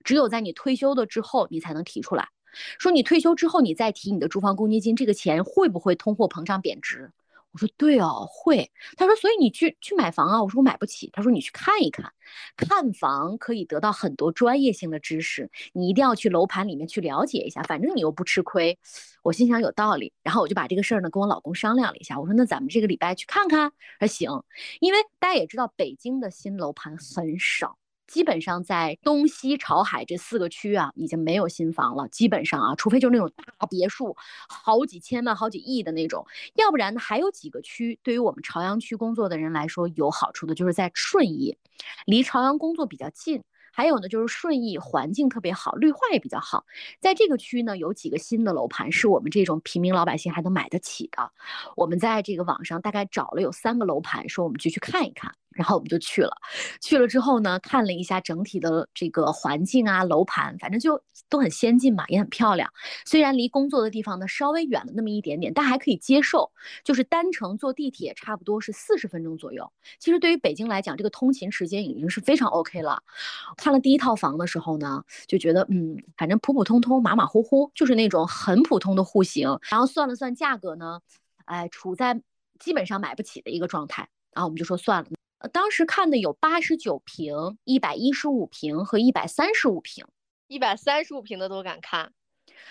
[0.05, 2.29] 只有在你退休了之后，你才能提出来。”
[2.79, 7.11] 说你退休之后，你再提你的住房公积金，这个钱会不会通货膨胀贬值？
[7.53, 8.71] 我说对哦，会。
[8.97, 10.43] 他说，所以你去去买房啊？
[10.43, 11.11] 我说我买不起。
[11.13, 12.11] 他说你去看一看，
[12.57, 18.79] 看房可以得到很多专业性的知识，你一定要去楼盘里面去了解一下，反正你又不吃亏。
[19.23, 23.71] 我心想有道理，然后我就把这个事儿呢跟我老公商量了一下，我说那咱们这个礼拜去看看。
[24.01, 24.43] 他说行，
[24.81, 27.77] 因为大家也知道北京的新楼盘很少。
[28.07, 32.07] 基本上在东西朝海这四个区啊，已经没有新房了。
[32.09, 34.15] 基本上啊，除非就是那种大别墅，
[34.49, 41.57] 好几千万、好几亿的那种，要不然呢，还有几个区，对于我们朝阳区工作的人来说有好处的，就是在顺义，
[42.05, 43.43] 离朝阳工作比较近。
[43.75, 46.67] 还有呢，就是顺义环境特别好，绿化也比较好。
[47.01, 51.33] 在这个区呢，有几个新的楼盘是我们这种平民老百姓还能买得起的。
[51.75, 55.35] 我们在这个网上大概找了有三个楼盘，说我们就去看一看。
[55.55, 56.33] 然后我们就去了，
[56.81, 62.73] 去了之后呢，看了一下整体的这个环境啊，楼盘，反正就都很先进嘛，也很漂亮。
[63.05, 66.51] 虽然离工作的地方呢稍微远了那么一点点，但还可以接受。
[66.85, 69.71] 就是单程坐地铁差不多是四十分钟左右。
[69.99, 73.03] 其实对于北京来讲，这个通勤时间已经是非常 OK 了。
[73.57, 79.59] 看了第一套房的时候呢，就觉得嗯，反正普普通通、马马虎虎，就是那种很普通的户型。
[79.71, 81.01] 然后算了算价格呢，
[81.45, 82.21] 哎，处在
[82.59, 84.09] 基本上买不起的一个状态。
[84.33, 85.09] 然后我们就说算了。
[85.53, 90.05] 当时看的有八十九平、一百一十五平和一百三十五平，
[90.49, 92.13] 一百三十五平的都敢看。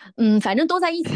[0.16, 1.10] 嗯，反正都在一起，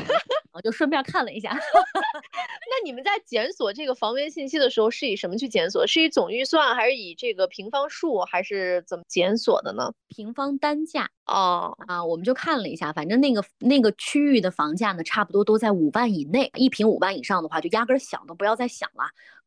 [0.52, 1.50] 我就顺便看了一下。
[1.54, 5.88] 那你们在检索这个房源信息的时候，是以什么去检索？
[5.88, 9.94] 是以总预算，还是以这个平方数，还是怎么检索的呢？
[10.10, 19.06] 平方单价哦啊，我们就看了一下，反正那个那个区域的房价呢，差不多都在五万以内，一平五万以上的话，就压根想都不要再想了，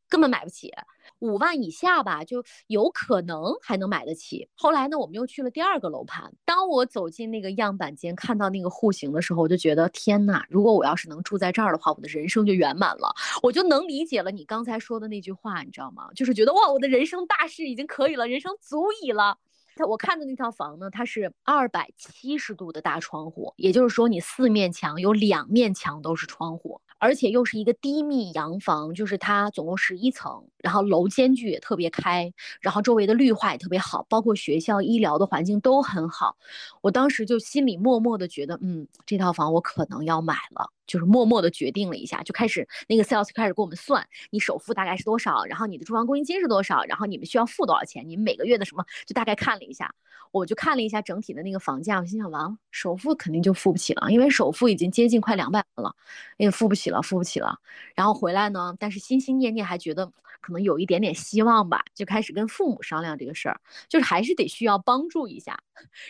[0.09, 0.73] 根本买不起。
[1.21, 4.49] 五万以下吧，就有可能还能买得起。
[4.55, 6.33] 后来呢，我们又去了第二个楼盘。
[6.45, 13.15] 当我走进那个样板间，看到那个户型的时候，我就觉得天呐，如果我要是能住在这儿的话，我的人生就圆满了。
[13.43, 16.09] 我就能理解了你刚才说的那句话，你知道吗？
[16.15, 19.39] 就是觉得哇，我的人生大事已经可以了，人生足矣了。
[19.89, 26.81] 我看的那套房呢，它是二百七十度的大窗户，也就是说你四面墙有两面墙都是窗户。
[26.99, 36.37] 而且又是一个低密洋房，就是它总共十一层，然后楼间距也特别开，然后周围的绿化也特别好，包括学校、医疗的环境都很好。
[36.83, 40.71] 我当时就心里默默的觉得，嗯，这套房我可能要买了。
[40.89, 49.95] 就是默默的决定了一下，就开始那个 sales 开始给我们算，你首付大概是多少，然后你的住房公积金是多少，然后你们需要付多少钱，你们每个月的什么，就大概看了一下，
[50.33, 55.95] 我就看了一下整体的那个房价，我心想完了，首付肯定就付不起了，因为首付已经接近快两百万了，
[56.39, 57.59] 也付不起了，付不起了。
[57.95, 60.07] 然后回来呢，但是心心念念还觉得
[60.41, 65.59] 可能有一点点希望吧，就开始跟父母商量这个事儿，就是还是得需要帮助一下。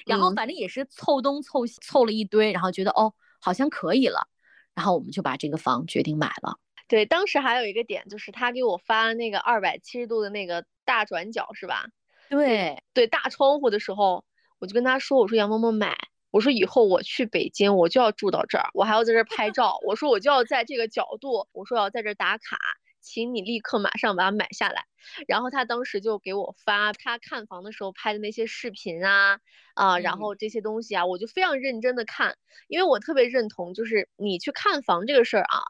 [0.06, 4.28] 然后反正也是凑东凑西凑了一堆，然后觉得哦，好像可以了。
[4.74, 6.58] 然后我们就把这个房决定买了。
[6.86, 11.86] 对，当时还有一个点就是他给我发那个二百七十度的那个大转角，是吧？
[12.30, 14.24] 对对，大窗户的时候，
[14.58, 15.96] 我就跟他说：“我说杨萌萌买，
[16.30, 19.78] 我说以后我去北京我就要住到这儿，我还要在这儿拍照。
[19.86, 22.58] 我说我就要在这个角度，我说要在这儿打卡，
[23.00, 24.84] 请你立刻马上把它买下来。”
[25.26, 29.38] 然后他当时就给我发他看房的时候拍的那些视频啊
[29.74, 32.36] 啊，然后这些东西啊，我就非常认真的看，
[32.68, 35.62] 因为我特别认同，就是你去看房这个事儿啊，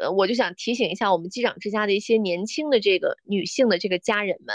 [0.00, 4.54] 呃，我就想提醒一下我们机长之家的一些年轻的这个女性的这个家人们，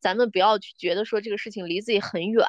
[0.00, 2.44] 咱们不要去觉得说这个事情离自己很远。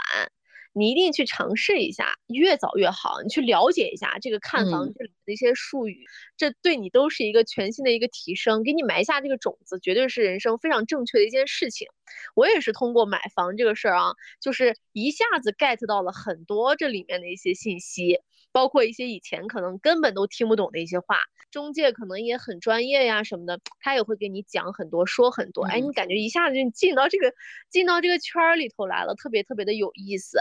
[0.73, 3.21] 你一定去尝试一下，越早越好。
[3.23, 6.05] 你去了解一下这个看房这里的一些术语，
[6.37, 11.87] 这对你都是一个全新的一个提升，给你埋下这个种子，绝对是人生非常正确的一件事情。
[12.35, 18.19] 我也是通过买房这个事儿啊，就是一下子 get 到了很多这里面的一些信息。
[18.51, 21.17] 包括一些以前可能根本都听不懂的一些话，
[21.51, 27.33] 中介可能也很专业呀什么的，他也会给你讲很多，说很多，哎，你感觉一下子就进到这个
[27.69, 30.39] 进到这个圈儿里头来了，特别特别的有意思。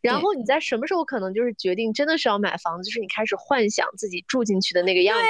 [0.00, 5.24] 然后你在什么时候可能就是决定真的是要买房子，就是你开始幻想自己住进去的那个样子。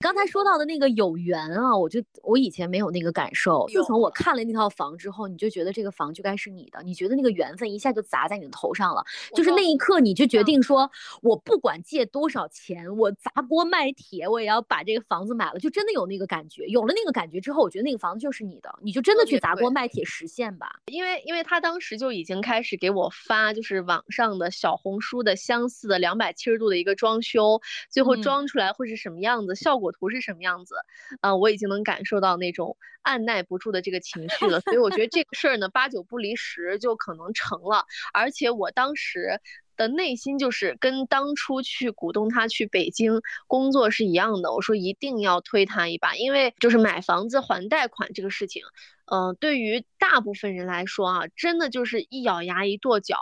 [0.00, 3.66] 刚才说到的那个有缘啊，我就我以前没有那个感受。
[3.68, 9.04] 自从我看了那套房之后，你就觉得这个房就该是你的，你觉得那个缘分一下就砸在你的头上了。
[9.34, 10.88] 就是那一刻，你就决定说，
[11.20, 15.58] 我不管借多少钱，我砸锅卖铁，我也要把这个房子买了。
[15.58, 20.70] 就真的有那个感觉，有了那个感觉之后，我觉得那个房子就是你的，你就真的去砸锅卖铁实现吧。
[20.86, 29.87] 因为因为他当时就已经开始给我发，就是网上的小红书的相似的两百七十度的一个装修，最后装出来会是什么样子，效果。
[29.92, 30.76] 图是什么样子？
[31.20, 37.84] 嗯，我已经能感受到那种按耐不住的这个情绪了，所以我觉得这个事儿呢，八九不离十就可能成了。
[38.12, 39.40] 而且我当时
[39.76, 48.62] 的内心就是跟当初去鼓动他去北京工作是一样的，我说一定要推他一把，因为就是买房子还贷款这个事情，
[49.06, 53.16] 嗯，对于大部分人来说啊，真的就是一咬牙一跺脚，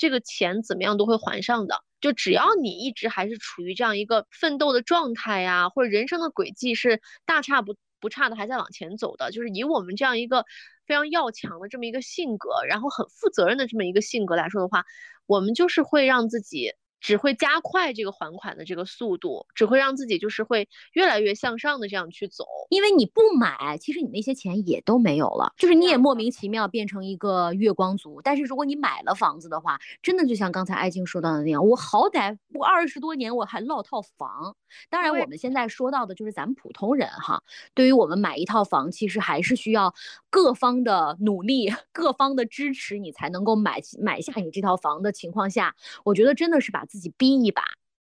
[0.00, 1.84] 这个钱怎么样都会还上的。
[2.00, 10.46] 就只要你一直还是处于这样一个奋斗的状态呀，或者人生的轨迹是大差不不差的，还在往前走的，就是以我们这样一个
[10.86, 14.84] 非常要强的这么一个性格，然后很负责任的这么一个性格来说的话，
[15.26, 16.72] 我们就是会让自己。
[17.00, 22.44] 只会加快这个还款的这个速度，只会让自己就是会越来越向上的这样去走。
[22.68, 28.20] 因为你不买，其实你那些钱也都没有了，就是你也莫名其妙变成一个月光族。
[28.22, 34.54] 但是如果你买了房子的话，真的就像刚才爱静说到的那样，我好歹我二十多年我还落套房。
[34.90, 37.42] 当然我们现在说到的就是咱们普通人哈，
[37.74, 39.92] 对于我们买一套房，其实还是需要
[40.28, 46.84] 各方的努力、各方的支持，你才能够买买下你这套房的情况下，我觉得真的是把。
[46.90, 47.62] 自己逼一把，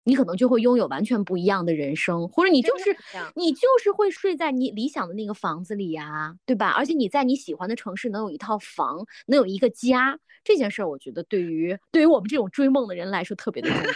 [0.05, 2.95] 你可能就会拥有完全不一样的人生，或者你就是
[3.35, 6.69] 你就是会睡在你理想的那个房子里呀，对吧？
[6.69, 13.93] 而且你在你喜欢的城市能有一套房，能有一个家，这件事儿，我觉得对于对于我们这种追梦的人来说特别的重要。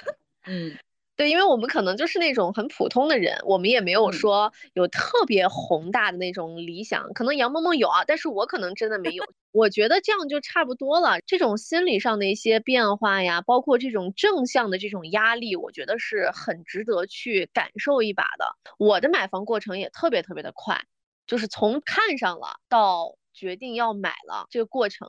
[0.47, 0.73] 嗯。
[1.21, 7.13] 对，因为我们可能就是那种很普通的人，我们也没有说有特别宏大的那种理想。
[7.13, 9.23] 可能杨萌萌有啊，但是我可能真的没有。
[9.53, 11.21] 我觉得这样就差不多了。
[11.27, 18.57] 这种心理上的一些变化呀，包括这种正向的这种压力，我觉得是很值得去感受一把的。
[18.79, 20.81] 我的买房过程也特别特别的快，
[21.27, 25.07] 就是从看上了到决定要买了这个过程，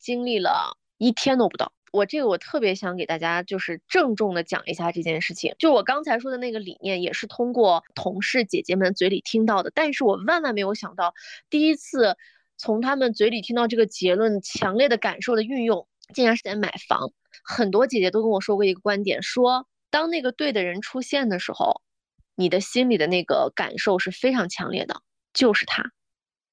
[0.00, 1.72] 经历了一天都不到。
[1.92, 11.12] 我这个我特别想给大家就是郑重的讲一下这件事情，就我刚才说的那个理念，也是通过同事姐姐们嘴里听到的，但是我万万没有想到，
[11.50, 12.16] 第一次
[12.56, 17.12] 从他们嘴里听到这个结论，强烈的感受的运用，竟然是在买房。
[17.44, 21.82] 很多姐姐都跟我说过一个观点，说当那个对的人出现的时候，
[22.34, 25.02] 你的心里的那个感受是非常强烈的，
[25.34, 25.92] 就是他，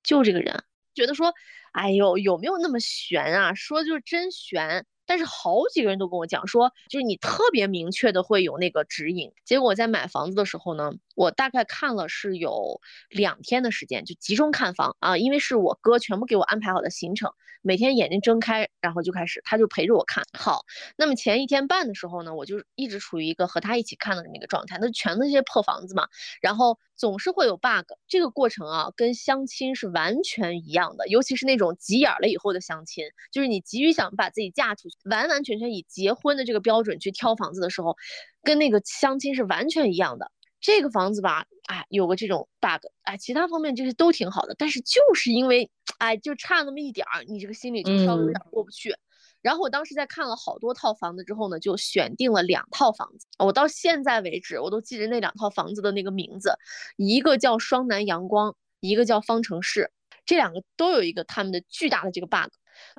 [0.04, 1.34] 就这个人，觉得说，
[1.72, 3.54] 哎呦，有没有那么悬啊？
[3.54, 4.86] 说就是真悬。
[5.10, 9.32] 但是好几个人都跟我讲说，就是你特别明确的会有那个指引。
[9.44, 12.80] 结果我在买房子的时候呢，我大概看了是有
[13.10, 17.32] 两天的时间，就集中看房啊，因为是我哥全部给我安排好的行程，
[17.64, 20.62] 每天眼睛睁开，然后就开始，他就陪着我看好。
[20.96, 26.08] 那么前一天半的时候呢，我就一直处于一个和他一起看的那个状态，那全那些破房子嘛，
[26.40, 26.78] 然后。
[27.00, 37.96] 总是会有 bug，这个过程啊，跟相亲是完全一样的，尤其是那种急眼了以后的相亲，就是你急于想把自己嫁出去，完完全全以结婚的这个标准去挑房子的时候，
[38.44, 40.30] 跟那个相亲是完全一样的。
[40.60, 48.94] 这个房子吧，哎，有个这种 bug，哎，其他方面这些都挺好的，但是就是因为，哎，就差那么一点儿，你这个心里就稍微有点过不去。
[49.42, 53.28] 然后我当时在看了好多套房子之后呢，就选定了两套房子。
[53.38, 56.54] 我到现在为止，我都记着那两套房子的那个名字，
[56.98, 59.92] 一个叫双南阳光，一个叫方程式。
[60.26, 62.52] 这两个都有一个他们的巨大的这个 bug。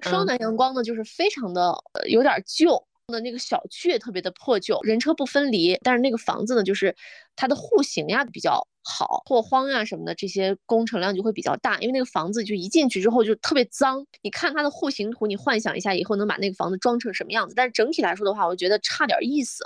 [0.02, 1.74] 双南阳光呢，就是非常的
[2.08, 2.86] 有点旧。
[3.10, 5.76] 的那个小区也特别的破旧，人车不分离。
[5.82, 6.94] 但是那个房子呢，就是
[7.34, 11.78] 它的户型呀比较好，拓荒呀什么的，这些工程量就会比较大。
[11.80, 17.54] 因为那个房子就一进去之后就特别脏，你看它的户型图，你幻想一下以后能把那个房子装成什么样子。
[17.54, 19.64] 但是整体来说的话，我觉得差点意思。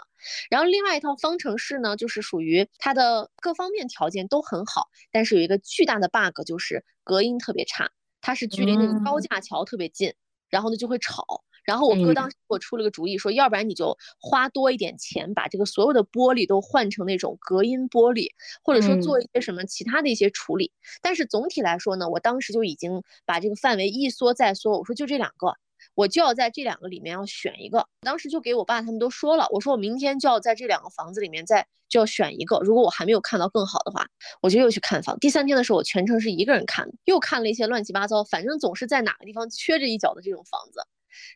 [0.50, 7.90] 然后另外一套方程式呢，就是属于它的各方面条件都很好，但是有一个巨大的 bug，就是隔音特别差，
[8.20, 10.12] 它是距离那个高架桥特别近，
[10.50, 11.44] 然后呢就会吵。
[11.64, 18.28] 然后我哥当时给我出了个主意，说要不然你就花多一点钱，把这个所有的玻璃都换成那种隔音玻璃，
[18.62, 20.70] 或者说做一些什么其他的一些处理。
[21.00, 25.54] 但是总体来说呢，我当时就已经把这个范围一缩再缩，我说就这两个，
[25.94, 27.86] 我就要在这两个里面要选一个。
[28.02, 32.58] 当时就给我爸他们都说了，我说我明天就要在这两个房子里面再就要选一个。
[32.60, 34.06] 如果我还没有看到更好的话，
[34.42, 35.18] 我就又去看房。
[35.18, 40.84] 第三天的时候，我全程是一个人看的，又看了一些乱七八糟，反正总是在哪个地方缺着一角的这种房子。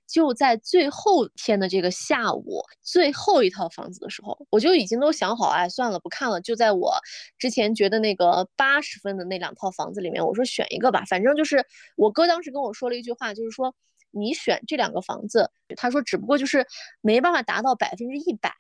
[0.07, 6.41] 就在最后天的这个下午，最后一套房子的时候，我就已经都想好，哎，算了，不看了。
[6.41, 6.95] 就在我
[7.39, 11.65] 之前觉得那个八十分的那两套房子里面，我说选一个吧，反正就是
[11.97, 13.75] 我哥当时跟我说了一句话，就是说
[14.11, 16.67] 你选这两个房子，他说只不过就是
[17.01, 18.53] 没办法达到百分之一百，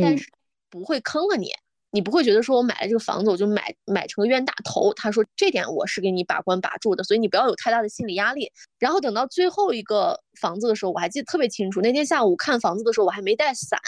[0.00, 0.30] 但是
[0.70, 1.50] 不会坑了你。
[1.90, 4.92] 你不会觉得说我买了这个房子我就买买成个冤大头？
[4.94, 8.52] 他说这点我是给你把关把住的，所以你不要有太大的心理压力。
[8.78, 11.80] 然后等到最后一个房子的时候，我还记得特别清楚。
[11.80, 13.80] 那天下午看房子的时候，我还没带伞，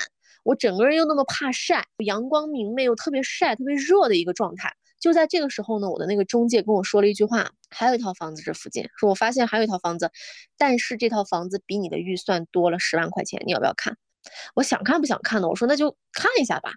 [0.44, 4.72] 我整个人又那么怕晒，阳光明媚又特别晒、特别热的一个状态。
[4.98, 10.10] 就在这个时候呢，我的那个中介跟我说了一句话：还有一套房子这附近，说我发现还有一套房子，
[10.56, 13.96] 但是这套房子比你的预算多了十万块钱，你要不要看？
[14.54, 15.48] 我想看不想看呢？
[15.48, 16.72] 我说那就看一下吧。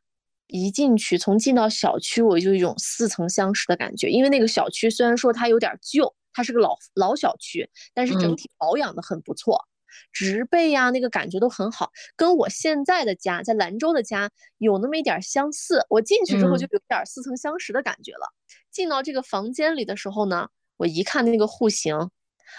[0.48, 4.10] 一进去，从进到小区，我就有一种似曾相识的感觉。
[4.10, 9.66] 因为那个小区虽然说它有点旧，它是个老老小区，但是整体保养的很不错，
[10.12, 15.86] 植被呀那个感觉都很好，跟我现在的家在兰州的家有那么一点相似。
[15.90, 18.28] 我进去之后就有点似曾相识的感觉了。
[18.72, 21.96] 进到这个房间里的时候呢，我一看那个户型，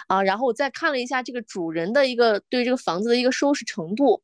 [0.07, 4.21] 啊，然后我再看了一下这个主人的一个对这个房子的一个收拾程度，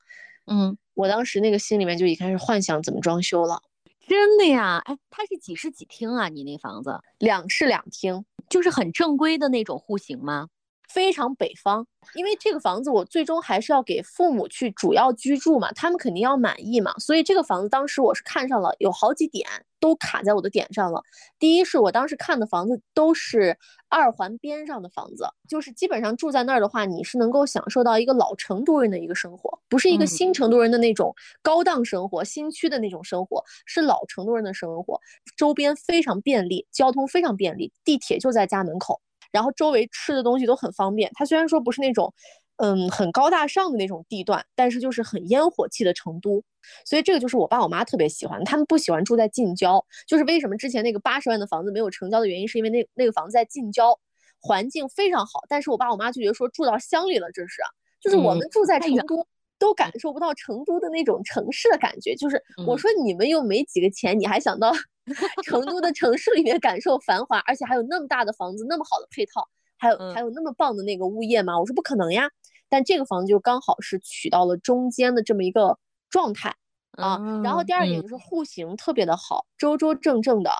[0.51, 0.77] 嗯。
[0.93, 3.61] 我当时那个心里面就已经开始幻想怎么装修了，
[4.07, 4.81] 真的呀？
[4.85, 6.27] 哎，它是几室几厅啊？
[6.27, 10.49] 你那房子两室两厅，就是很正规的那种户型吗？
[10.93, 11.85] 非常北方，
[12.15, 19.47] 因为这个房子我最终还是要给父母去主要居住嘛，他们肯定要满意嘛，所以这个房子当时我是看上了，有好几点
[19.79, 21.01] 都卡在我的点上了。
[21.39, 23.57] 第一是我当时看的房子都是
[23.89, 34.99] 二环边上的房子，就是基本上住在那儿的话，你是能够享受到一个老成都人的一个生活，不是一个新成都人的那种高档生活，新区的那种生活，是老成都人的生活，
[35.37, 38.99] 周边非常便利，交通非常便利，地铁就在家门口。
[39.32, 41.11] 然后周围吃的东西都很方便。
[41.13, 42.13] 它虽然说不是那种，
[42.57, 46.43] 嗯很高大上的那种地段，但是就是很烟火气的成都。
[46.86, 49.84] 所以这个就是我爸我妈特别喜欢，他们不喜欢住在近郊。
[50.07, 53.97] 就是为什么之前那个八十万的房子没有成交的原因，是因为那那个房子在近郊，
[54.39, 55.41] 环境非常好。
[55.49, 57.61] 但是我爸我妈就觉得说住到乡里了，这是，
[57.99, 59.25] 就是我们住在成都
[59.62, 62.14] 都感受不到成都的那种城市的感觉。
[62.16, 64.74] 就是我说你们又没几个钱，你还想到
[65.45, 69.47] 成都的城市里面感受繁华，而且还有那么大的房子，那么好的配套，
[69.78, 71.59] 还有还有那么棒的那个物业吗？
[71.59, 72.30] 我说不可能呀。
[72.68, 75.78] 但这个房子就刚好是取到了中间的这么一个。
[76.12, 76.53] 状态
[76.97, 80.51] 啊，然后第二点就是户型特别的好，周周正正的，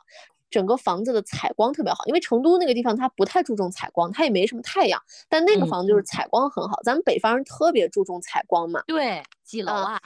[0.52, 2.06] 整个房子的采光特别好。
[2.06, 6.80] 因为成都那个地方它不太注重采光，它也没什么太阳，但那个房子就是采光很好。
[6.84, 8.84] 咱们北方人特别注重采光嘛。
[8.86, 10.00] 对，几楼啊？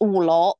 [0.00, 0.56] 五楼。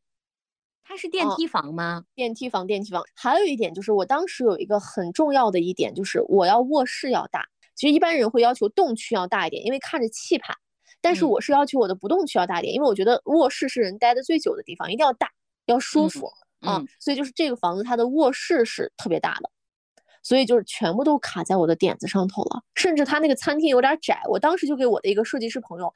[0.83, 2.05] 它是电梯房吗？
[2.15, 3.05] 电梯房，电梯房。
[3.15, 7.47] 还有一点就是，我当时有一个很重要的一点就是，我要卧室要大。
[7.75, 10.55] 其实一般人会要求动区要大一点，因为看着气派。
[11.03, 15.31] 但是我是要求我的不动区要大一点，因为我觉得卧室是人待的最久的地方，一定要大，
[15.67, 16.83] 要舒服啊。
[16.99, 19.51] 所以就是这个房子它的卧室是特别大的，
[20.23, 22.63] 所以就是全部都卡在我的点子上头了。
[22.75, 25.93] 甚至它那个餐厅有点窄，我当时就给我的一个设计师朋友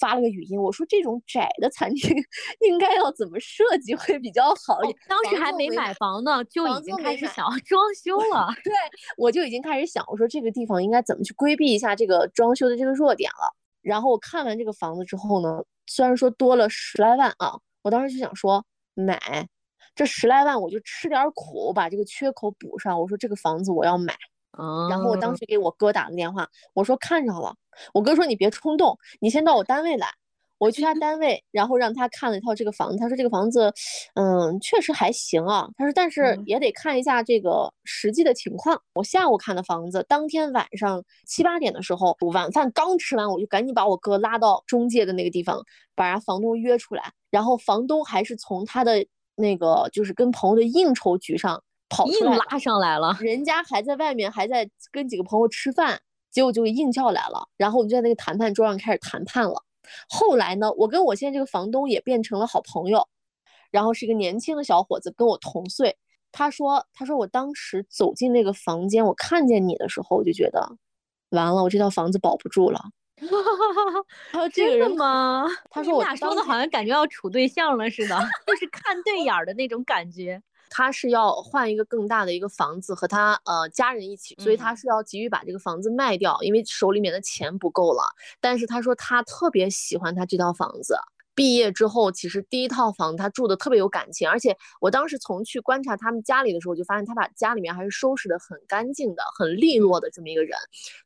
[0.00, 2.16] 发了个语音，我说这种窄的餐厅
[2.66, 4.78] 应该要怎么设计会比较好？
[5.06, 8.48] 当时还没买房呢，就已经开始想要装修了。
[8.64, 8.72] 对，
[9.18, 13.54] 我就已经开始想，我说这个地方应该怎么去规避一下这个装修的这个弱点了。
[13.82, 19.46] 然后我看完这个房子之后呢，虽然说多了十来万啊，我当时就想说买，
[19.94, 23.00] 这十来万我就吃点苦，把这个缺口补上。
[23.00, 24.14] 我说这个房子我要买。
[24.90, 27.54] 然后我当时给我哥打了电话，我说看上了。
[27.94, 30.08] 我哥说你别冲动，你先到我单位来。
[30.58, 32.96] 我去他单位，然后让他看了一套这个房子。
[32.96, 33.72] 他说这个房子，
[34.14, 35.68] 嗯，确实还行啊。
[35.76, 38.80] 他说，但是也得看一下这个实际的情况。
[38.94, 45.60] 我下午看的房子，当天晚上七八点的时候，晚饭刚吃完，我就赶紧把我哥拉到中介的那个地方，
[45.96, 47.12] 把人房东约出来。
[47.30, 49.04] 然后房东还是从他的
[49.34, 53.16] 那个就是跟朋友的应酬局上跑出来，硬拉上来了。
[53.20, 57.48] 人家还在外面还在跟几个朋友吃饭，结果就硬叫来了。
[57.56, 59.62] 然后我们就在那个谈判桌上开始谈判了。
[60.08, 63.06] 后来呢，我跟我现在这个房东也变成了好朋友，
[63.70, 65.96] 然后是一个年轻的小伙子，跟我同岁。
[66.30, 70.76] 他说：“他说我当时走进那个房间，我看见你的时候，我就觉得
[71.30, 72.80] 完了，我这套房子保不住了。”
[74.32, 80.42] 他 说：“真的吗？”他说：“我俩说的好像感觉要处对象了似的，就是看对眼儿的那种感觉。”
[80.74, 88.04] 他是要换一个更大的一个房子和他呃家人一起，所以他是要急于把这个房子卖掉，因为手里面的钱不够了。
[88.40, 90.96] 但是他说他特别喜欢他这套房子。
[91.34, 100.56] 毕业之后，其实第一套房他住的特别有感情，而且我当时从去观察他们家里的时候，就发现他把家里面还是收拾的很干净的，很利落的这么一个人。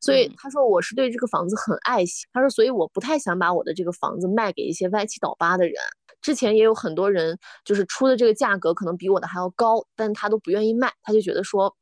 [0.01, 2.25] 所以他说我是对这个房子很爱惜。
[2.33, 5.75] 他说所以我不太想把我的这个房子卖给一些歪七倒八的人。
[6.21, 11.73] 之前也有很多人就是出的这个价格可能比我的还要高，但他都不愿意卖，他就觉得说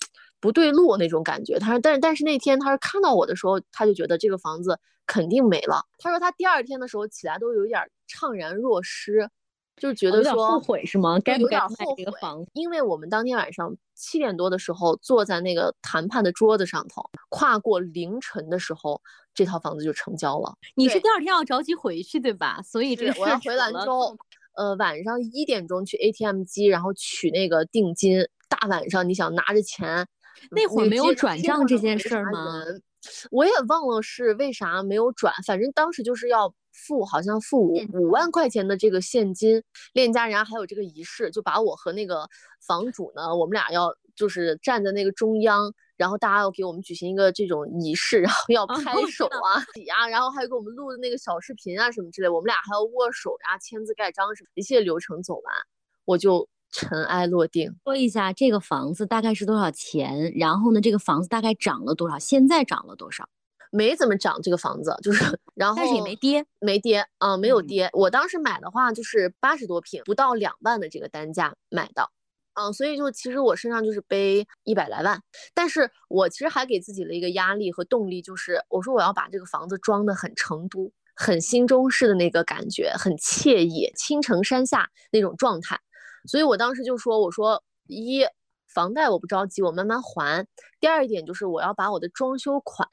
[0.46, 1.58] 不对路那种感觉。
[1.58, 5.84] 他说，但是但是那天他是看到我的时候，他就觉得这个房子肯定没了。
[5.98, 9.28] 他说他第二天的时候起来都有点怅然若失，
[9.76, 11.20] 就是觉得说后悔是吗？
[11.26, 12.06] 该有点后悔。
[12.54, 19.02] 因为我们当天晚上七点多的时候坐在那个谈判的桌子上头，跨过凌晨的时候，
[19.34, 20.54] 这套房子就成交了。
[20.76, 22.62] 你是第二天要着急回去对吧？
[22.62, 24.16] 所以这个我要回兰州。
[24.56, 28.26] 呃，晚上一点钟去 ATM 机，然后取那个定金。
[28.48, 30.08] 大晚上你想拿着钱，
[30.52, 32.64] 那会儿没有转账这件事吗？
[33.32, 39.64] 我也忘了是为啥没有转，反正当时就是要付，好像付五五万块钱的这个现金。
[39.94, 42.28] 链家人还有这个仪式，就把我和那个
[42.66, 45.74] 房主呢，我们俩要就是站在那个中央。
[45.98, 49.64] 然后大家要给我们举行一个这种仪式，然后要拍手啊、
[50.10, 55.56] 然后还有给我们录的那个小视频啊什么之类，我们俩还要握手呀、签字盖章什么，一切流程走完，
[56.04, 56.46] 我就
[56.76, 57.74] 尘埃落定。
[57.84, 60.34] 说一下这个房子大概是多少钱？
[60.36, 62.20] 然后呢，这个房子大概涨了多少？
[62.20, 63.28] 现在涨了多少？
[63.72, 67.90] 没怎么涨，这个房子就是，然后但是也没跌，没跌啊，没有跌。
[67.94, 72.12] 我当时买的话就是八十多平，不到两万的这个单价买到。
[72.54, 75.22] 嗯，所以就其实我身上就是背一百来万，
[75.54, 85.78] 但是我其实还给自己了一个压力和动力，就是我说我要把这个房子装的很成都、很新中式的那个感觉，很惬意，青城山下那种状态。
[86.28, 88.26] 所以我当时就说，我说一
[88.68, 90.46] 房贷我不着急，我慢慢还。
[90.80, 92.88] 第二一点就是我要把我的装修款。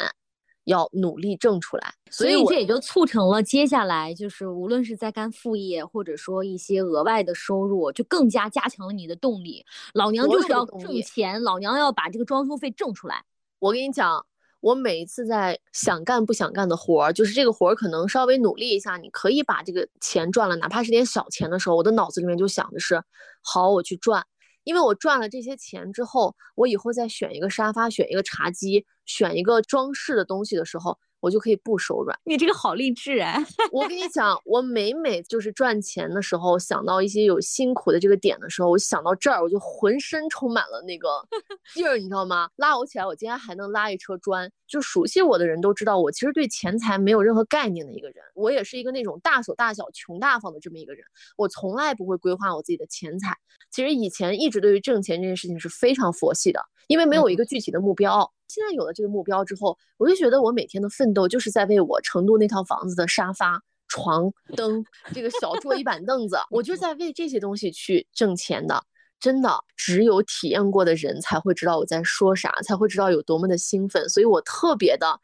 [0.64, 9.66] 要努力挣出来，所以这也就促成了接下来就是无论是在干副业，或者说一些额外的收入，就更加加强了你的动力。
[9.92, 13.24] 老娘就是要挣钱，老娘要把这个装修费挣出来。
[13.58, 14.24] 我跟你讲，
[14.62, 23.02] 我每一次在想干不想干的活儿，就是这个活儿可能稍微努力一下，你可以把这个钱赚了，哪怕是点小钱的时候，我的脑子里面就想的是，
[23.42, 24.24] 好，我去赚，
[24.62, 30.96] 因为我赚了这些钱之后，我以后再选一个沙发，选一个茶几，选一个装饰的东西的时候。
[31.22, 33.38] 我就可以不手软，你这个好励志哎！
[33.70, 41.08] 我跟你讲，我每每就是赚钱的时候，想到一些有辛苦的这个点的时候，我想到这儿，我就浑身充满了那个
[41.72, 42.50] 劲儿，你知道吗？
[42.56, 44.50] 拉我起来，我今天还能拉一车砖。
[44.66, 48.16] 就熟悉我的人都知道，我其实对钱财没有任何概念的一个人。
[48.34, 51.04] 我也是一个那种大手大脚、穷大方的这么一个人。
[51.36, 53.36] 我从来不会规划我自己的钱财。
[53.70, 58.32] 其实以前一直对于挣钱这件事情是非常佛系的，因为没有一个具体的目标。
[58.52, 64.84] 现在有了这个目标之后，我就觉得我每天的奋斗就是在为我成都那套房子的沙发、床、灯、
[65.14, 68.84] 这个小桌椅板凳子，我就在为这些东西去挣钱的。
[69.18, 74.06] 真的，只有体验过的人才会知道我在说啥，才会知道有多么的兴奋。
[74.08, 75.18] 所以我特别的，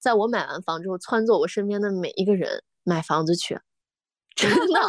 [0.00, 3.60] 在我买完房之后，撺掇我身边的每一个人买房子去。
[4.34, 4.80] 真的，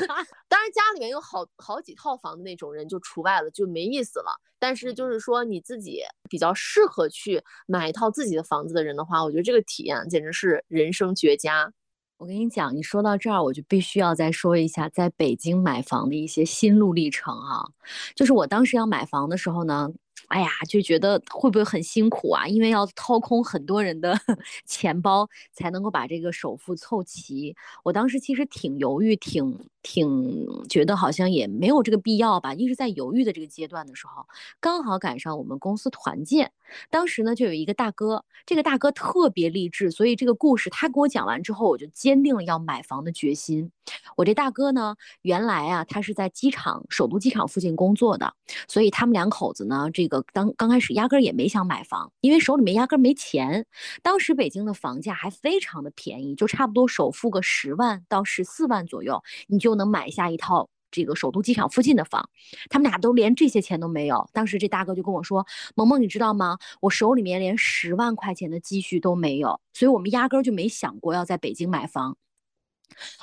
[0.48, 4.40] 当然家里面有好好几套房的那种人就除外了，就没意思了。
[4.58, 6.00] 但是就是说你自己
[6.30, 11.70] 比较适合去买一套自己的房子的人的话，我觉得这个体验简直是人生绝佳。
[12.16, 17.68] 我跟你讲，你说到这儿，我就必须要再说一下在北京买房的一些心路历程啊。
[18.14, 19.90] 就是我当时要买房的时候呢。
[20.34, 22.44] 哎呀，就觉得会不会很辛苦啊？
[22.48, 24.12] 因为要掏空很多人的
[24.66, 27.54] 钱包才能够把这个首付凑齐。
[27.84, 32.52] 我当时其实挺犹豫，挺挺觉得好像也没有这个必要吧。
[32.54, 34.26] 一直在犹豫的这个阶段的时候，
[34.58, 36.50] 刚好赶上我们公司团建，
[36.90, 43.70] 当时呢就有一个大哥，这个大哥特别励志，所以这个故事他给我讲完之后，我就坚定了要买房的决心。
[44.16, 48.32] 我这大哥呢，原来啊他是在机场首都机场附近工作的，
[48.66, 50.24] 所以他们两口子呢这个。
[50.32, 53.66] 当刚开始压根儿也没想买房，因为手里面压根儿没钱。
[54.02, 62.28] 当时北京的房价还非常的便宜，就差不多首付个十万到十四万左右，你就能买下一套这个首都机场附近的房。
[62.70, 64.28] 他们俩都连这些钱都没有。
[64.32, 65.46] 当时这大哥就跟我说
[65.76, 66.58] ：“萌萌，你知道吗？
[66.80, 72.16] 我手里面连十万块钱的积蓄都没有，所以我们压根儿就没想过要在北京买房。”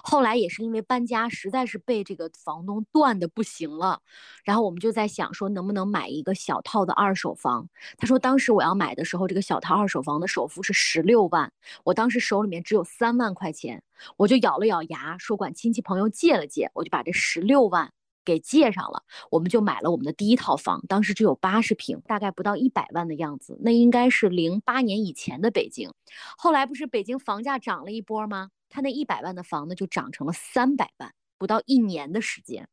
[0.04, 4.02] 后来也是因为搬家，实在是被这个房东断的不行了，
[4.44, 7.70] 然后我们就在想说，能不能买一个小套的二手房？
[7.98, 11.52] 他说，当时我要买的时候，这个小套二手房的首付是十六万，
[11.84, 13.84] 我当时手里面只有三万块钱，
[14.18, 17.92] 我就咬了咬牙，说管亲戚朋友借了借，我就把这十六万
[18.24, 25.92] 给借上了，我们就买了我们的第一套房，当时只有八十平，大概不到一百万的样子，那应该是零八年以前的北京，
[26.38, 28.50] 后来不是北京房价涨了一波吗？
[28.72, 32.68] 他那一百万的房子就涨成了三百万，不到一年的时间。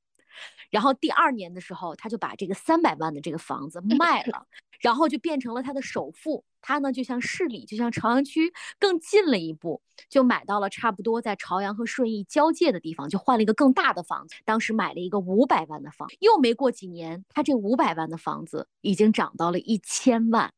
[0.71, 4.47] 然后第二年的时候，他就把这个三百万的这个房子卖了，
[4.81, 6.45] 然后就变成了他的首付。
[6.61, 14.37] 他呢，就向市里，就向朝阳区更近了一步，就买到了差不多在朝阳和顺义交界的地方，就换了一个更大的房子。
[14.45, 20.53] 当时买了一个五百万的房，又没过几年，他这五百万的房子已经涨到了一千万。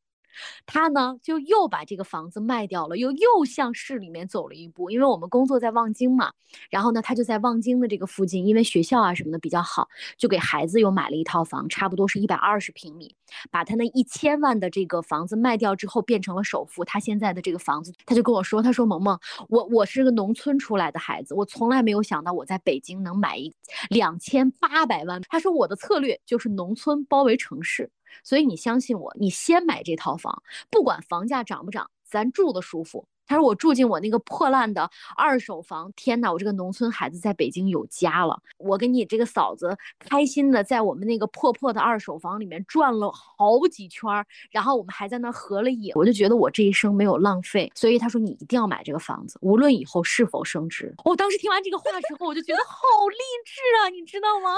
[0.66, 4.90] 他呢，就又把这个房子卖掉了，又又向市里面走了一步。
[4.90, 6.32] 因为我们工作在望京嘛，
[6.70, 13.14] 然后呢，他就在望京的这个附近，因为学校啊什么的比较好，就给孩子又买了一套房，差不多是一百二十平米。
[13.50, 16.84] 把他那一千万的这个房子卖掉之后，变成了首付。
[16.84, 19.16] 他现在的这个房子，他就跟我说：“他说萌萌，
[19.48, 23.54] 我我是个农村出来的孩子，我从来没有想到我在北京能买一
[23.88, 27.88] 两千八百万。”他说：“我的策略就是农村包围城市。”
[28.22, 33.06] 所以你相信我，你先买这套房，不管房价涨不涨，咱住的舒服。
[33.26, 38.36] 他说我住进我那个破烂的二手房，天哪，我这个农村孩子在北京有家了。
[38.58, 44.11] 我跟你这个嫂子开心的在我们那个破破的二手房里面转了好几圈，
[44.50, 45.92] 然后我们还在那合了影。
[45.94, 47.70] 我就觉得我这一生没有浪费。
[47.76, 50.92] 所以他说你一定要买这个房子，无论以后是否升值。
[51.04, 54.56] 我当时听完这个话之后，我就觉得好励志啊，你知道吗？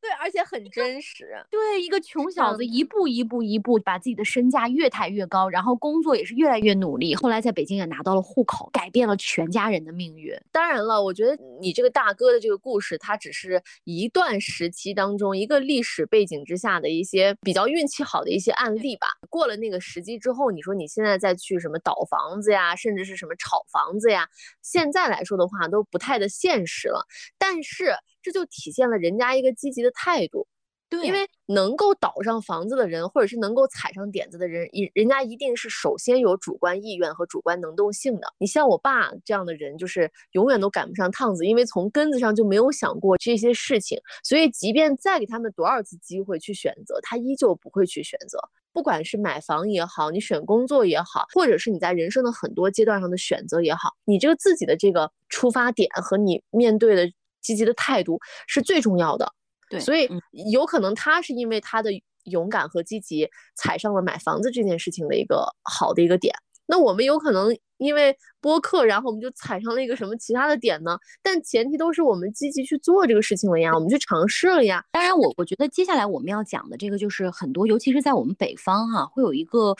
[0.00, 1.44] 对，而且很真实。
[1.50, 7.14] 对，一个穷小子一步一步一步把自己的身价越抬越高，然后工作也是越来越努力。
[7.14, 10.34] 后来在北京也拿到了户口，改变了全家人的命运。
[10.50, 19.06] 当然了，我觉得你这个大哥的这个故事，它只是一段时期当中一个历史背景之下的一些比较运气好的一些案例吧。
[19.28, 24.26] 过了那个时机之后，你说你现在再去什么倒房子呀，甚至是什么炒房子呀，
[24.62, 27.06] 现在来说的话都不太的现实了。
[27.38, 27.94] 但是。
[28.22, 30.46] 这就体现了人家一个积极的态度，
[30.88, 38.26] 对，因为能够倒上房子的人，或者是能够踩上点子的人，人人家一定是首先有主观意愿和主观能动性的。
[38.38, 48.38] 你像我爸这样的人，就是永远都赶不上趟子，因为从根子上就没有想过这些事情，所以即便再给他们多少次机会去选择，他依旧不会去选择。
[48.72, 59.32] 不管是买房也好，你选工作也好，或者是你在人生的很多阶段上的选择也好，你这个自己的这个出发点和你面对的积极的态度是最重要的。
[59.68, 60.08] 对，所以
[60.52, 61.90] 有可能他是因为他的
[62.24, 66.34] 勇敢和积极，踩上了买房子这件事情的一个好的一个点。
[66.70, 70.96] 那我们有可能因为播客，然后我们就踩上了一个什么其他的点呢？
[71.20, 74.84] 但前提都是我们积极去做这个事情了呀，我们去尝试了呀。
[74.92, 79.74] 当然，我我觉得接下来我们要讲的这个就是很多，尤其是在我们北方哈，会有一个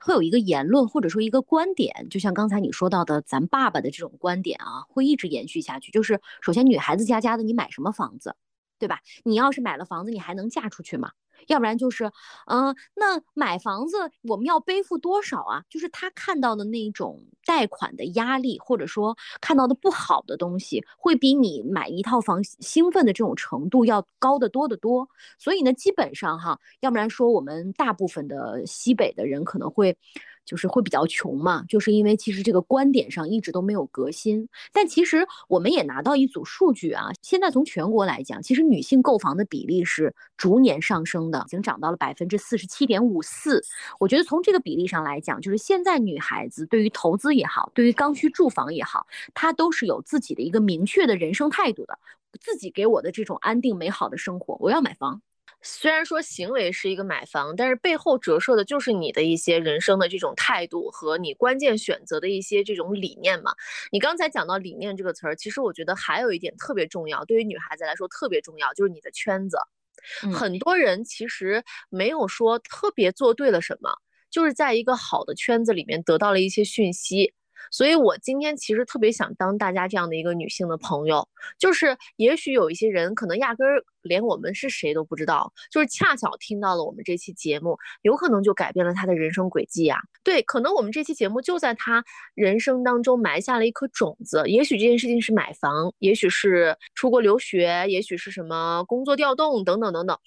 [0.00, 5.92] 会有一个言论或者说一个观点，就像刚才你说到的，咱爸爸的这种观点啊，会一直延续下去。
[5.92, 8.34] 就是首先，女孩子家家的，你买什么房子，
[8.80, 8.98] 对吧？
[9.22, 11.12] 你要是买了房子，你还能嫁出去吗？
[11.46, 12.10] 要不然就是，
[12.46, 15.64] 嗯，那买房子我们要背负多少啊？
[15.68, 25.08] 就是他看到的那种贷款的压力，或者说看到的不好的东西，会比你买一套房兴奋的这种程度要高得多得多。
[25.38, 29.96] 所以呢，基本上哈，要不然说我们大部分的西北的人可能会。
[30.44, 34.48] 就是会比较穷嘛，就是因为其实这个观点上一直都没有革新。
[34.72, 43.62] 但其实我们也拿到一组数据啊，现在从全国来讲，其实女性购房的比例是逐年上升的，已经涨到了百分之四十七点五四。
[43.98, 51.98] 我觉得从这个比例上来讲，就是现在女孩子对于投资也好，对于刚需住房也好，她都是有自己的一个明确的人生态度的。
[52.40, 55.20] 自己给我的这种安定美好的生活，我要买房。
[55.62, 63.54] 虽然说行为是一个买房，但是背后折射的就是你的一些人生的这种态度和你关键选择的一些这种理念嘛。
[63.92, 69.56] 你刚才讲到理念这个词儿，其实我觉得还有一点特别重要，对于女孩子来说特别重要，就是你的圈子。
[70.34, 73.92] 很多人其实没有说特别做对了什么，
[74.30, 77.34] 就是在一个好的圈子里面得到了一些讯息。
[77.70, 81.26] 所以，我今天其实特别想当大家这样的一个女性的朋友，
[81.58, 89.98] 就是也许有一些人可能压根儿连我们是谁都不知道，就是恰巧听到了我们这期节目，有可能就改变了他的人生轨迹呀。
[90.24, 92.04] 对，可能我们这期节目就在他
[92.34, 94.42] 人生当中埋下了一颗种子。
[94.46, 100.18] 也许这件事情是买房，也许是出国留学，也许是什么工作调动等等等等。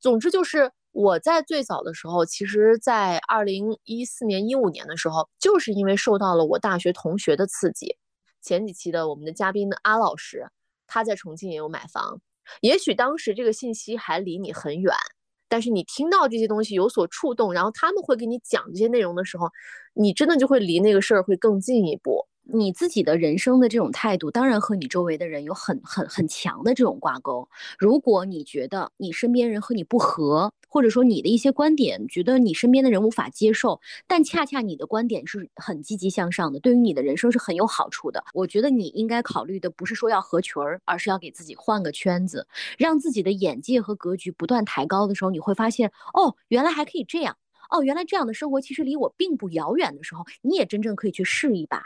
[0.00, 0.70] 总之就是。
[0.92, 7.96] 我在最早的时候，其实，在二零一四年、一五年的时候，就是因为受到了我大学同学的刺激。
[8.42, 10.48] 前几期的我们的嘉宾的阿老师，
[10.86, 12.20] 他在重庆也有买房。
[12.60, 14.92] 也许当时这个信息还离你很远，
[15.48, 19.48] 但是你听到这些东西有所触动，然后他们会给你讲这些内容的时候，
[19.94, 22.26] 你真的就会离那个事儿会更进一步。
[22.42, 27.48] 你自己的人生的这种态度，当然和你周围的人有很很很强的这种挂钩。
[27.78, 38.24] 如果你觉得你身边人和你不合，或者说你的一些观点，觉得你身边的人无法接受，但恰恰你的观点是很积极向上的，对于你的人生是很有好处的。
[38.34, 42.46] 我觉得你应该考虑的不是说要合群儿，而是要给自己换个圈子，
[42.78, 47.36] 让自己的眼界和格局不断抬高的时候，你会发现，哦，原来还可以这样，
[47.70, 51.84] 哦，原来这样的生活其实离我并不遥远的时候，你也真正可以去试一把。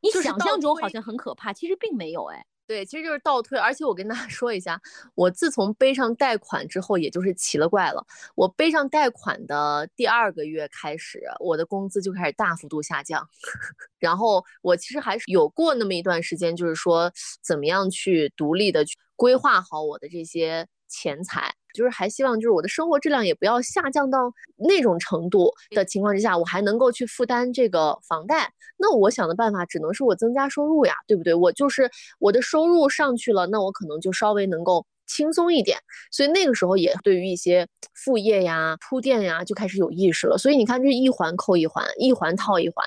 [0.00, 2.44] 你想象中好像很可怕，其实并没有哎。
[2.66, 3.58] 对，其实就是倒退。
[3.58, 4.80] 而且我跟大家说一下，
[5.14, 8.02] 我自从背上贷款之后，也就是奇了怪了。
[8.34, 13.28] 我背上贷款的第二个月开始，我的工资就开始大幅度下降。
[14.00, 17.12] 然后我其实还是有过那么一段时间，就是说
[17.42, 21.54] 怎么样去独立的去规划好我的这些钱财。
[21.74, 28.50] 就是还希望，就是我的生活质量也不要下降到那种程度的情况之下，我还能够去负担这个房贷。
[28.78, 31.34] 那我想的办法只能是我增加收入呀，对不对？
[31.34, 35.78] 我就是我的收入上去了，那我可能就稍微能够轻松一点。
[36.10, 40.38] 所以那个时候也对于一些副业呀、铺垫呀就开始有意识了。
[40.38, 42.84] 所以你看，这一环扣一环，一环套一环。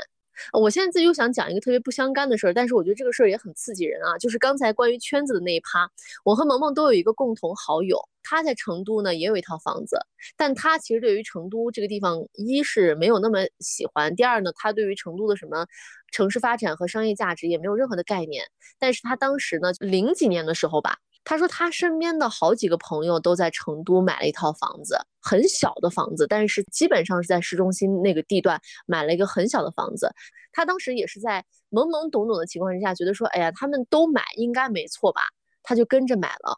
[0.54, 4.18] 我现在自己又想讲一个特别不相干的事儿，但是我觉得这个事儿也很刺激人啊。
[4.18, 5.90] 就是刚才关于圈子的那一趴，
[6.24, 8.00] 我和萌萌都有一个共同好友。
[8.30, 9.98] 他在成都呢，也有一套房子，
[10.36, 15.66] 但他其实对于成都这个地方，一是没有那么喜欢，第二呢，他对于成都的什么
[16.12, 18.44] 城市发展和商业价值也没有任何的概念。
[18.78, 20.98] 但是他当时呢，零几年的时候吧，
[21.30, 30.10] 他说他身边的好几个朋友都在成都买了一套房子，很小的房子，但是基本上是在市中心那个地段买了一个很小的房子。
[30.54, 35.24] 他当时也是在懵懵懂懂的情况之下，觉得说，哎呀，他们都买应该没错吧，
[35.64, 36.58] 他就跟着买了。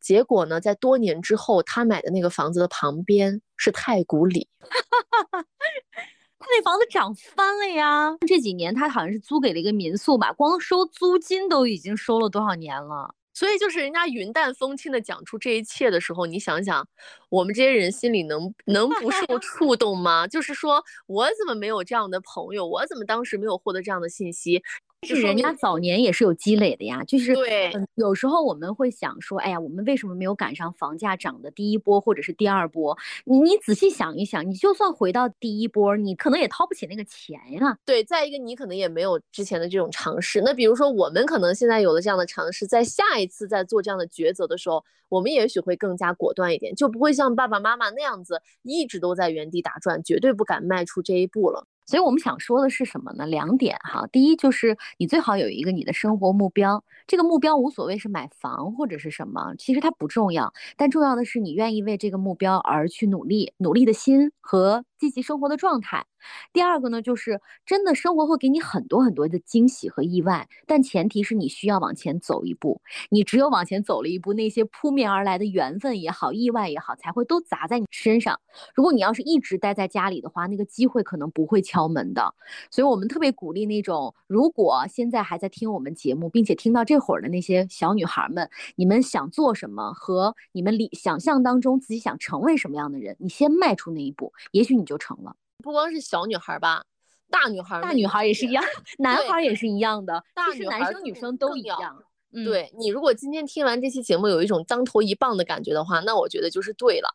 [0.00, 4.48] 结果呢，在多年之后，他买的那个房子的旁边是太古里，
[5.30, 8.16] 他那房子涨翻了呀！
[8.26, 13.14] 这几年他好像是租给了一个民宿吧，光收租金都已经收了多少年了。
[13.34, 16.86] 所以就是人家云淡风轻的讲出这一切的时候，你想想，
[17.28, 20.26] 我们这些人心里能能不受触动吗？
[20.26, 22.66] 就是说我怎么没有这样的朋友？
[22.66, 24.62] 我怎么当时没有获得这样的信息？
[25.06, 32.96] 是人家早年也是有积累的呀，就是对，有时候我们会想说，哎呀，我们为什么没有赶上房价涨的第一波或者是第二波？
[33.24, 37.76] 你你仔细想一想，你就算回到第一波，你可能也掏不起那个钱呀。
[37.84, 40.40] 对，再一个你可能也没有之前的这种尝试。
[40.42, 51.66] 那比如说我们可能现在有了这样的尝试，在下一次在做这样的抉择的时候，我们也许会更加果断一点，就不会像爸爸妈妈那样子一直都在原地打转，绝对不敢迈出这一步了。
[51.84, 53.26] 所以我们想说的是什么呢？
[53.26, 66.06] 两点哈，第一就是你最好有一个你的生活目标，这个目标无所谓是买房或者是什么，其实它不重要，但重要的是你愿意为这个目标而去努力，努力的心和积极生活的状态。
[66.52, 72.80] 第二个呢，就是真的生活会给你很多很多的惊喜和意外，但前提是你需要往前走一步。
[73.10, 78.38] 你只有往前走了一步，那些扑面而来的缘分也好，意外也好，才会都砸在你身上。
[78.76, 82.32] 如果你要是一直待在家里的话，那个机会可能不会敲门的。
[82.70, 95.34] 所以我们特别鼓励那种，如果现在还在听我们节目，并且听到这会儿的那些小女孩们，你们想做什么和你们理想象当中自己想成为什么样的人，你先迈出那一步，也许你就成了。
[95.58, 96.84] 不光是小女孩吧，
[97.30, 98.64] 大女孩、大女孩也是一样，
[98.98, 100.22] 男孩也是一样的，
[100.52, 102.02] 其实男生女生都一样。
[102.44, 107.14] 对你，如果今天听完这期节目有一种当头一棒的感觉的话，那我觉得就是对了。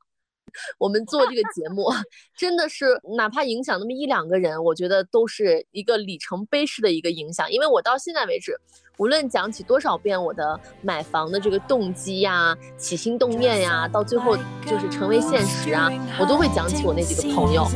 [0.77, 1.87] 我们做这个节目
[2.37, 7.51] 真的是，哪怕影响那么一两个人，我觉得都是一个里程碑式的一个影响。
[7.51, 8.55] 因为我到现在为止，
[8.97, 14.35] 无论讲起多少遍我的买房的这个动机呀、起心动念呀，到最后
[14.65, 15.89] 就是成为现实啊，
[16.19, 17.67] 我都会讲起我那几个朋友。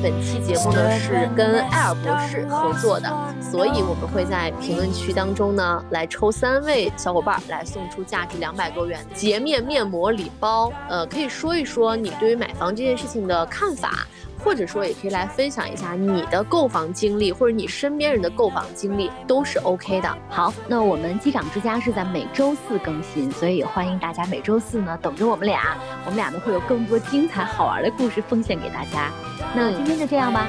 [0.00, 10.72] 本期节目呢是跟艾尔博士合作的，所以我们会在评论区当中呢来抽三位小伙伴来送出价值两百多元洁面面膜礼包。
[10.88, 14.06] 呃，可以说一说你对于买房这件事情的看法。
[14.42, 20.18] 或者说，也可以来分享一下你的购房经历，或者你身边人的购房经历，都是 OK 的。
[20.28, 29.10] 好，那我们机长之家是在每周四更新，所以也欢迎大家每周四呢等着我们俩，我们俩呢会有更多精彩好玩的故事奉献给大家。
[29.54, 30.48] 那今天就这样吧，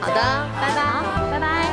[0.00, 0.14] 好的，
[0.60, 1.66] 拜拜，拜拜。